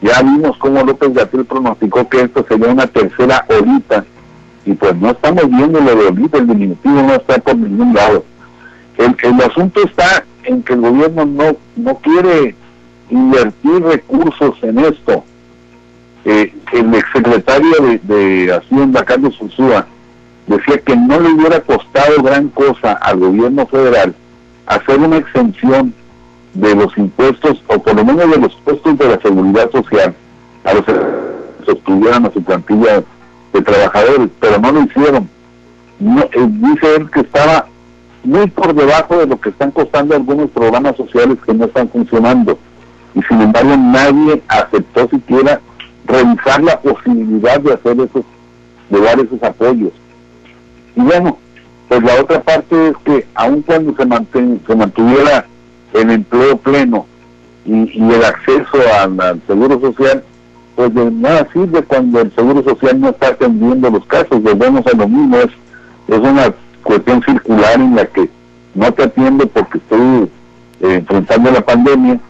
ya 0.00 0.22
vimos 0.22 0.56
cómo 0.58 0.82
López 0.82 1.12
Gatil 1.14 1.44
pronosticó 1.44 2.08
que 2.08 2.22
esto 2.22 2.44
sería 2.48 2.68
una 2.68 2.86
tercera 2.86 3.44
olita 3.48 4.04
y 4.64 4.72
pues 4.74 4.96
no 4.96 5.10
estamos 5.10 5.48
viendo 5.48 5.80
lo 5.80 5.94
de 5.94 6.06
olita, 6.08 6.38
el 6.38 6.48
diminutivo 6.48 7.02
no 7.02 7.14
está 7.14 7.38
por 7.38 7.56
ningún 7.56 7.94
lado. 7.94 8.24
El, 8.98 9.16
el 9.22 9.40
asunto 9.42 9.80
está 9.82 10.24
en 10.44 10.62
que 10.62 10.72
el 10.72 10.80
gobierno 10.80 11.24
no, 11.24 11.56
no 11.76 11.94
quiere 11.98 12.54
invertir 13.10 13.82
recursos 13.82 14.56
en 14.62 14.78
esto. 14.80 15.24
Eh, 16.24 16.52
el 16.72 16.94
exsecretario 16.94 17.72
de, 17.80 17.98
de 18.14 18.52
Hacienda, 18.52 19.04
Carlos 19.04 19.40
Ursúa, 19.40 19.86
decía 20.48 20.78
que 20.78 20.96
no 20.96 21.20
le 21.20 21.30
hubiera 21.30 21.60
costado 21.60 22.20
gran 22.22 22.48
cosa 22.48 22.94
al 22.94 23.18
gobierno 23.18 23.66
federal 23.66 24.14
hacer 24.66 24.98
una 24.98 25.18
exención 25.18 25.94
de 26.60 26.74
los 26.74 26.96
impuestos, 26.96 27.62
o 27.66 27.78
por 27.78 27.94
lo 27.94 28.04
menos 28.04 28.30
de 28.30 28.38
los 28.38 28.54
puestos 28.56 28.98
de 28.98 29.08
la 29.08 29.20
seguridad 29.20 29.70
social, 29.70 30.14
a 30.64 30.74
los 30.74 30.84
que 30.84 30.94
sostuvieran 31.64 32.26
a 32.26 32.32
su 32.32 32.42
plantilla 32.42 33.02
de 33.52 33.62
trabajadores, 33.62 34.28
pero 34.40 34.58
no 34.58 34.72
lo 34.72 34.82
hicieron. 34.82 35.28
No, 35.98 36.22
eh, 36.22 36.30
dice 36.34 36.96
él 36.96 37.10
que 37.10 37.20
estaba 37.20 37.66
muy 38.24 38.46
por 38.48 38.74
debajo 38.74 39.18
de 39.18 39.26
lo 39.26 39.40
que 39.40 39.50
están 39.50 39.70
costando 39.70 40.14
algunos 40.14 40.50
programas 40.50 40.96
sociales 40.96 41.38
que 41.44 41.54
no 41.54 41.66
están 41.66 41.88
funcionando. 41.88 42.58
Y 43.14 43.22
sin 43.22 43.40
embargo 43.40 43.76
nadie 43.76 44.42
aceptó 44.48 45.08
siquiera 45.08 45.60
revisar 46.06 46.62
la 46.62 46.78
posibilidad 46.80 47.60
de 47.60 47.74
hacer 47.74 47.92
esos, 47.92 48.24
de 48.90 49.00
dar 49.00 49.20
esos 49.20 49.42
apoyos. 49.42 49.92
Y 50.94 51.00
bueno, 51.00 51.38
pues 51.88 52.02
la 52.02 52.20
otra 52.20 52.42
parte 52.42 52.88
es 52.88 52.96
que 53.04 53.26
aun 53.34 53.62
cuando 53.62 53.94
se, 53.96 54.66
se 54.66 54.74
mantuviera 54.74 55.46
el 55.96 56.10
empleo 56.10 56.56
pleno 56.58 57.06
y, 57.64 57.98
el 57.98 58.24
acceso 58.24 58.78
al, 59.00 59.40
seguro 59.46 59.80
social, 59.80 60.22
pues 60.76 60.94
de 60.94 61.10
nada 61.10 61.48
sirve 61.52 61.82
cuando 61.82 62.20
el 62.20 62.32
seguro 62.34 62.62
social 62.62 63.00
no 63.00 63.08
está 63.08 63.28
atendiendo 63.28 63.90
los 63.90 64.04
casos, 64.06 64.42
volvemos 64.42 64.86
a 64.86 64.96
lo 64.96 65.08
mismo, 65.08 65.38
es, 65.38 65.50
una 66.08 66.54
cuestión 66.82 67.20
circular 67.24 67.74
en 67.74 67.96
la 67.96 68.06
que 68.06 68.28
no 68.74 68.92
te 68.92 69.02
atiendo 69.02 69.46
porque 69.48 69.78
estoy 69.78 70.30
eh, 70.82 70.94
enfrentando 70.94 71.50
la 71.50 71.60
pandemia 71.60 72.20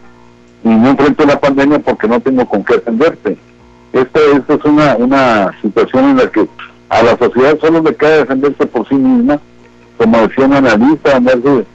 y 0.64 0.68
no 0.68 0.88
enfrento 0.88 1.26
la 1.26 1.38
pandemia 1.38 1.78
porque 1.80 2.08
no 2.08 2.20
tengo 2.20 2.46
con 2.46 2.64
qué 2.64 2.74
atenderte. 2.74 3.36
Esta, 3.92 4.20
esta 4.34 4.54
es 4.54 4.64
una, 4.64 4.96
una 4.96 5.54
situación 5.60 6.10
en 6.10 6.16
la 6.16 6.30
que 6.30 6.48
a 6.88 7.02
la 7.02 7.18
sociedad 7.18 7.58
solo 7.60 7.82
le 7.82 7.94
queda 7.94 8.18
defenderse 8.18 8.66
por 8.66 8.88
sí 8.88 8.94
misma, 8.94 9.38
como 9.98 10.26
decía 10.26 10.46
una 10.46 10.58
analista, 10.58 11.16
andarse 11.16 11.66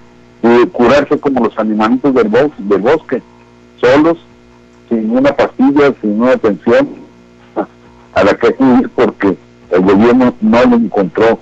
y 0.43 0.65
curarse 0.67 1.19
como 1.19 1.43
los 1.45 1.57
animalitos 1.57 2.13
del, 2.13 2.31
del 2.31 2.81
bosque, 2.81 3.21
solos, 3.79 4.17
sin 4.89 5.09
una 5.11 5.31
pastilla, 5.35 5.93
sin 6.01 6.21
una 6.21 6.33
atención 6.33 6.89
a 8.13 8.23
la 8.23 8.33
que 8.35 8.47
acudir 8.47 8.89
porque 8.89 9.37
el 9.69 9.81
gobierno 9.81 10.33
no 10.41 10.65
le 10.65 10.75
encontró 10.75 11.39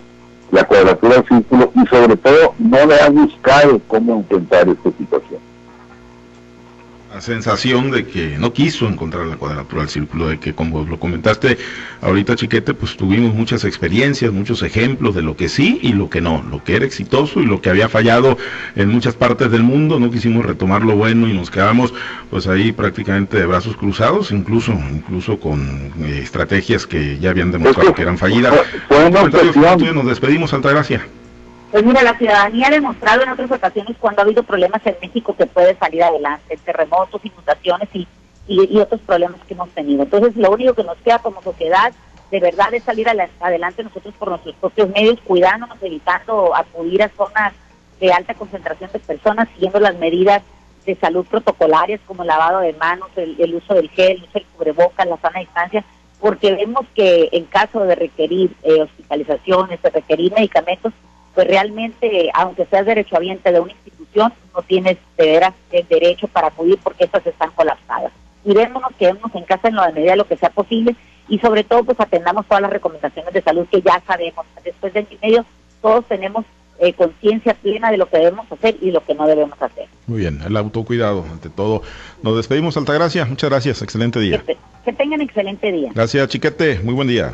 la 0.51 0.63
cuadratura 0.63 1.15
del 1.15 1.27
círculo 1.27 1.71
y 1.75 1.88
sobre 1.88 2.17
todo 2.17 2.53
no 2.57 2.85
le 2.85 2.99
ha 2.99 3.09
buscado 3.09 3.79
cómo 3.88 4.15
enfrentar 4.15 4.67
esta 4.67 4.91
situación 4.97 5.48
la 7.13 7.22
sensación 7.22 7.89
de 7.89 8.06
que 8.06 8.38
no 8.38 8.54
quiso 8.54 8.88
encontrar 8.88 9.26
la 9.26 9.36
cuadratura 9.36 9.82
del 9.82 9.89
círculo, 9.89 10.28
de 10.28 10.39
que 10.39 10.54
como 10.54 10.84
lo 10.84 11.00
comentaste 11.00 11.58
ahorita 12.02 12.36
Chiquete, 12.36 12.76
pues 12.76 12.98
tuvimos 12.98 13.34
muchas 13.34 13.63
experiencias, 13.65 14.32
muchos 14.32 14.62
ejemplos 14.62 15.15
de 15.15 15.24
lo 15.24 15.36
que 15.36 15.50
sí 15.50 15.80
y 15.82 15.93
lo 15.93 16.10
que 16.10 16.22
no, 16.22 16.43
lo 16.50 16.63
que 16.63 16.76
era 16.76 16.86
exitoso 16.86 17.41
y 17.41 17.48
lo 17.48 17.62
que 17.62 17.72
había 17.72 17.89
fallado 17.89 18.38
en 18.76 18.89
muchas 18.89 19.15
partes 19.15 19.50
del 19.50 19.63
mundo, 19.63 20.00
no 20.00 20.12
quisimos 20.12 20.45
retomar 20.45 20.84
lo 20.84 20.95
bueno 20.95 21.28
y 21.28 21.34
nos 21.34 21.50
quedamos 21.50 21.93
pues 22.30 22.48
ahí 22.48 22.72
prácticamente 22.72 23.38
de 23.38 23.45
brazos 23.48 23.76
cruzados, 23.76 24.32
incluso 24.32 24.74
incluso 24.91 25.39
con 25.39 25.91
eh, 26.02 26.19
estrategias 26.22 26.86
que 26.86 27.17
ya 27.17 27.32
habían 27.32 27.52
demostrado 27.52 27.95
que 27.95 28.04
eran 28.04 28.19
fallidas. 28.19 28.54
nos 29.93 30.06
despedimos, 30.06 30.54
Altagracia. 30.54 31.08
Pues 31.71 31.84
mira, 31.84 32.01
la 32.01 32.17
ciudadanía 32.17 32.67
ha 32.67 32.71
demostrado 32.71 33.21
en 33.21 33.29
otras 33.29 33.51
ocasiones 33.51 33.95
cuando 33.99 34.21
ha 34.21 34.25
habido 34.25 34.41
problemas 34.41 34.82
en 34.86 34.95
México 35.01 35.36
que 35.36 35.45
puede 35.45 35.75
salir 35.75 36.03
adelante, 36.03 36.58
terremotos, 36.65 37.23
inundaciones 37.23 37.89
y, 37.93 38.08
y, 38.47 38.79
otros 38.79 39.01
problemas 39.01 39.39
que 39.47 39.53
hemos 39.53 39.69
tenido. 39.69 40.01
Entonces, 40.01 40.36
lo 40.36 40.49
único 40.49 40.73
que 40.73 40.84
nos 40.84 40.97
queda 40.97 41.19
como 41.19 41.43
sociedad 41.43 41.93
de 42.32 42.39
verdad 42.39 42.73
es 42.73 42.84
salir 42.84 43.08
adelante 43.10 43.84
nosotros 43.84 44.13
por 44.17 44.29
nuestros 44.29 44.55
propios 44.55 44.89
medios, 44.89 45.19
cuidándonos, 45.23 45.77
evitando 45.82 46.55
acudir 46.55 47.03
a 47.03 47.10
zonas 47.10 47.53
de 47.99 48.12
alta 48.13 48.34
concentración 48.34 48.91
de 48.91 48.99
personas, 48.99 49.47
siguiendo 49.53 49.79
las 49.79 49.95
medidas 49.97 50.41
de 50.86 50.95
salud 50.95 51.25
protocolarias 51.25 51.99
como 52.05 52.23
el 52.23 52.27
lavado 52.27 52.60
de 52.60 52.73
manos, 52.73 53.10
el, 53.15 53.53
uso 53.53 53.73
del 53.75 53.89
gel, 53.89 54.17
el 54.17 54.23
uso 54.23 54.34
del 54.34 54.45
cubrebocas, 54.45 55.08
la 55.08 55.17
sana 55.17 55.39
distancia, 55.39 55.84
porque 56.19 56.53
vemos 56.53 56.86
que 56.95 57.29
en 57.32 57.45
caso 57.45 57.82
de 57.82 57.95
requerir 57.95 58.55
eh, 58.63 58.82
hospitalizaciones, 58.82 59.82
de 59.82 59.89
requerir 59.89 60.34
medicamentos, 60.34 60.93
pues 61.34 61.48
realmente, 61.48 62.30
aunque 62.34 62.65
seas 62.65 62.86
derechohabiente 62.86 63.52
de 63.52 63.60
una 63.60 63.72
institución, 63.72 64.34
no 64.56 64.62
tienes 64.63 64.98
de 65.18 65.26
veras 65.26 65.54
el 65.72 65.88
derecho 65.88 66.28
para 66.28 66.48
acudir 66.48 66.78
porque 66.84 67.06
estas 67.06 67.26
están 67.26 67.52
colapsadas. 67.52 68.12
Cuidémonos, 68.44 68.92
quedémonos 68.98 69.34
en 69.36 69.44
casa 69.44 69.68
en 69.68 69.76
la 69.76 69.92
medida 69.92 70.12
de 70.12 70.18
lo 70.18 70.28
que 70.28 70.38
sea 70.38 70.50
posible 70.50 70.96
y 71.28 71.39
sobre 71.39 71.63
todo 71.63 71.84
pues 71.84 72.00
atendamos 72.00 72.46
todas 72.46 72.62
las 72.62 72.72
recomendaciones 72.72 73.34
de 73.34 73.42
salud 73.42 73.68
que 73.70 73.82
ya 73.82 74.02
sabemos. 74.08 74.46
Después 74.63 74.94
de 74.94 75.00
año 75.00 75.10
y 75.12 75.26
medio 75.26 75.46
todos 75.82 76.06
tenemos 76.06 76.46
eh, 76.80 76.94
conciencia 76.94 77.54
plena 77.54 77.92
de 77.92 77.98
lo 77.98 78.10
que 78.10 78.18
debemos 78.18 78.50
hacer 78.52 78.78
y 78.82 78.92
lo 78.92 79.04
que 79.04 79.13
no 79.13 79.28
debemos 79.28 79.62
hacer. 79.62 79.86
Muy 80.08 80.20
bien, 80.20 80.42
el 80.46 80.56
autocuidado 80.56 81.26
ante 81.30 81.50
todo. 81.50 81.82
Nos 82.24 82.38
despedimos, 82.38 82.78
Altagracia. 82.78 83.26
Muchas 83.26 83.50
gracias, 83.50 83.82
excelente 83.82 84.20
día. 84.20 84.42
Que, 84.46 84.58
que 84.86 84.94
tengan 84.94 85.22
excelente 85.22 85.72
día. 85.72 85.92
Gracias, 85.94 86.30
Chiquete. 86.30 86.80
Muy 86.80 86.94
buen 86.94 87.08
día. 87.08 87.34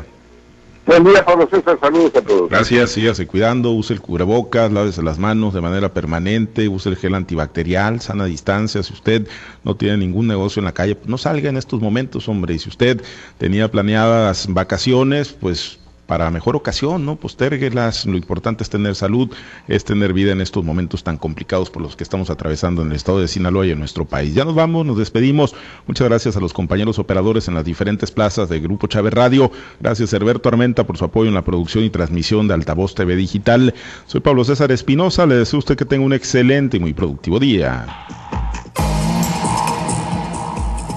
Buen 0.86 1.02
día, 1.02 1.24
Pablo 1.24 1.48
César. 1.50 1.76
Saludos 1.80 2.14
a 2.14 2.22
todos. 2.22 2.48
Gracias. 2.48 2.90
Sígase 2.92 3.26
cuidando. 3.26 3.72
Use 3.72 3.92
el 3.92 4.00
cubrebocas, 4.00 4.70
lávese 4.70 5.02
las 5.02 5.18
manos 5.18 5.52
de 5.52 5.60
manera 5.60 5.92
permanente. 5.92 6.68
Use 6.68 6.88
el 6.88 6.96
gel 6.96 7.16
antibacterial, 7.16 8.00
sana 8.00 8.26
distancia. 8.26 8.84
Si 8.84 8.92
usted 8.92 9.26
no 9.64 9.74
tiene 9.74 9.96
ningún 9.96 10.28
negocio 10.28 10.60
en 10.60 10.66
la 10.66 10.72
calle, 10.72 10.94
pues 10.94 11.08
no 11.08 11.18
salga 11.18 11.50
en 11.50 11.56
estos 11.56 11.80
momentos, 11.80 12.28
hombre. 12.28 12.54
Y 12.54 12.60
si 12.60 12.68
usted 12.68 13.02
tenía 13.36 13.68
planeadas 13.68 14.46
vacaciones, 14.48 15.32
pues 15.32 15.80
para 16.06 16.30
mejor 16.30 16.56
ocasión, 16.56 17.04
¿no? 17.04 17.16
Postérguelas, 17.16 18.06
lo 18.06 18.16
importante 18.16 18.62
es 18.62 18.70
tener 18.70 18.94
salud, 18.94 19.30
es 19.68 19.84
tener 19.84 20.12
vida 20.12 20.32
en 20.32 20.40
estos 20.40 20.64
momentos 20.64 21.02
tan 21.02 21.16
complicados 21.16 21.70
por 21.70 21.82
los 21.82 21.96
que 21.96 22.04
estamos 22.04 22.30
atravesando 22.30 22.82
en 22.82 22.90
el 22.90 22.96
estado 22.96 23.20
de 23.20 23.28
Sinaloa 23.28 23.66
y 23.66 23.72
en 23.72 23.78
nuestro 23.78 24.04
país. 24.04 24.34
Ya 24.34 24.44
nos 24.44 24.54
vamos, 24.54 24.86
nos 24.86 24.98
despedimos. 24.98 25.54
Muchas 25.86 26.08
gracias 26.08 26.36
a 26.36 26.40
los 26.40 26.52
compañeros 26.52 26.98
operadores 26.98 27.48
en 27.48 27.54
las 27.54 27.64
diferentes 27.64 28.10
plazas 28.10 28.48
de 28.48 28.60
Grupo 28.60 28.86
Chávez 28.86 29.12
Radio. 29.12 29.50
Gracias 29.80 30.12
Herberto 30.12 30.48
Armenta 30.48 30.86
por 30.86 30.96
su 30.96 31.04
apoyo 31.04 31.28
en 31.28 31.34
la 31.34 31.44
producción 31.44 31.84
y 31.84 31.90
transmisión 31.90 32.48
de 32.48 32.54
Altavoz 32.54 32.94
TV 32.94 33.16
Digital. 33.16 33.74
Soy 34.06 34.20
Pablo 34.20 34.44
César 34.44 34.70
Espinosa, 34.72 35.26
le 35.26 35.36
deseo 35.36 35.58
a 35.58 35.60
usted 35.60 35.76
que 35.76 35.84
tenga 35.84 36.04
un 36.04 36.12
excelente 36.12 36.76
y 36.76 36.80
muy 36.80 36.94
productivo 36.94 37.38
día. 37.38 37.86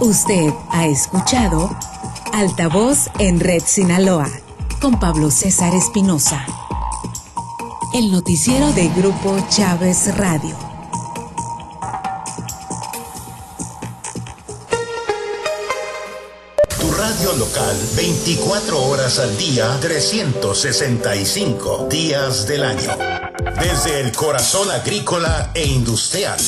Usted 0.02 0.54
ha 0.72 0.88
escuchado 0.88 1.70
Altavoz 2.32 3.10
en 3.20 3.40
Red 3.40 3.64
Sinaloa 3.66 4.30
con 4.80 5.00
Pablo 5.00 5.32
César 5.32 5.74
Espinosa. 5.76 6.46
El 7.94 8.12
noticiero 8.12 8.72
de 8.74 8.90
Grupo 8.90 9.38
Chávez 9.50 10.16
Radio. 10.16 10.56
Tu 16.80 16.92
radio 16.92 17.34
local 17.34 17.76
24 17.96 18.80
horas 18.82 19.20
al 19.20 19.38
día, 19.38 19.78
365 19.82 21.88
días 21.90 22.48
del 22.48 22.64
año. 22.64 22.98
Desde 23.60 24.00
el 24.02 24.12
corazón 24.12 24.70
agrícola 24.72 25.52
e 25.54 25.66
industrial. 25.66 26.40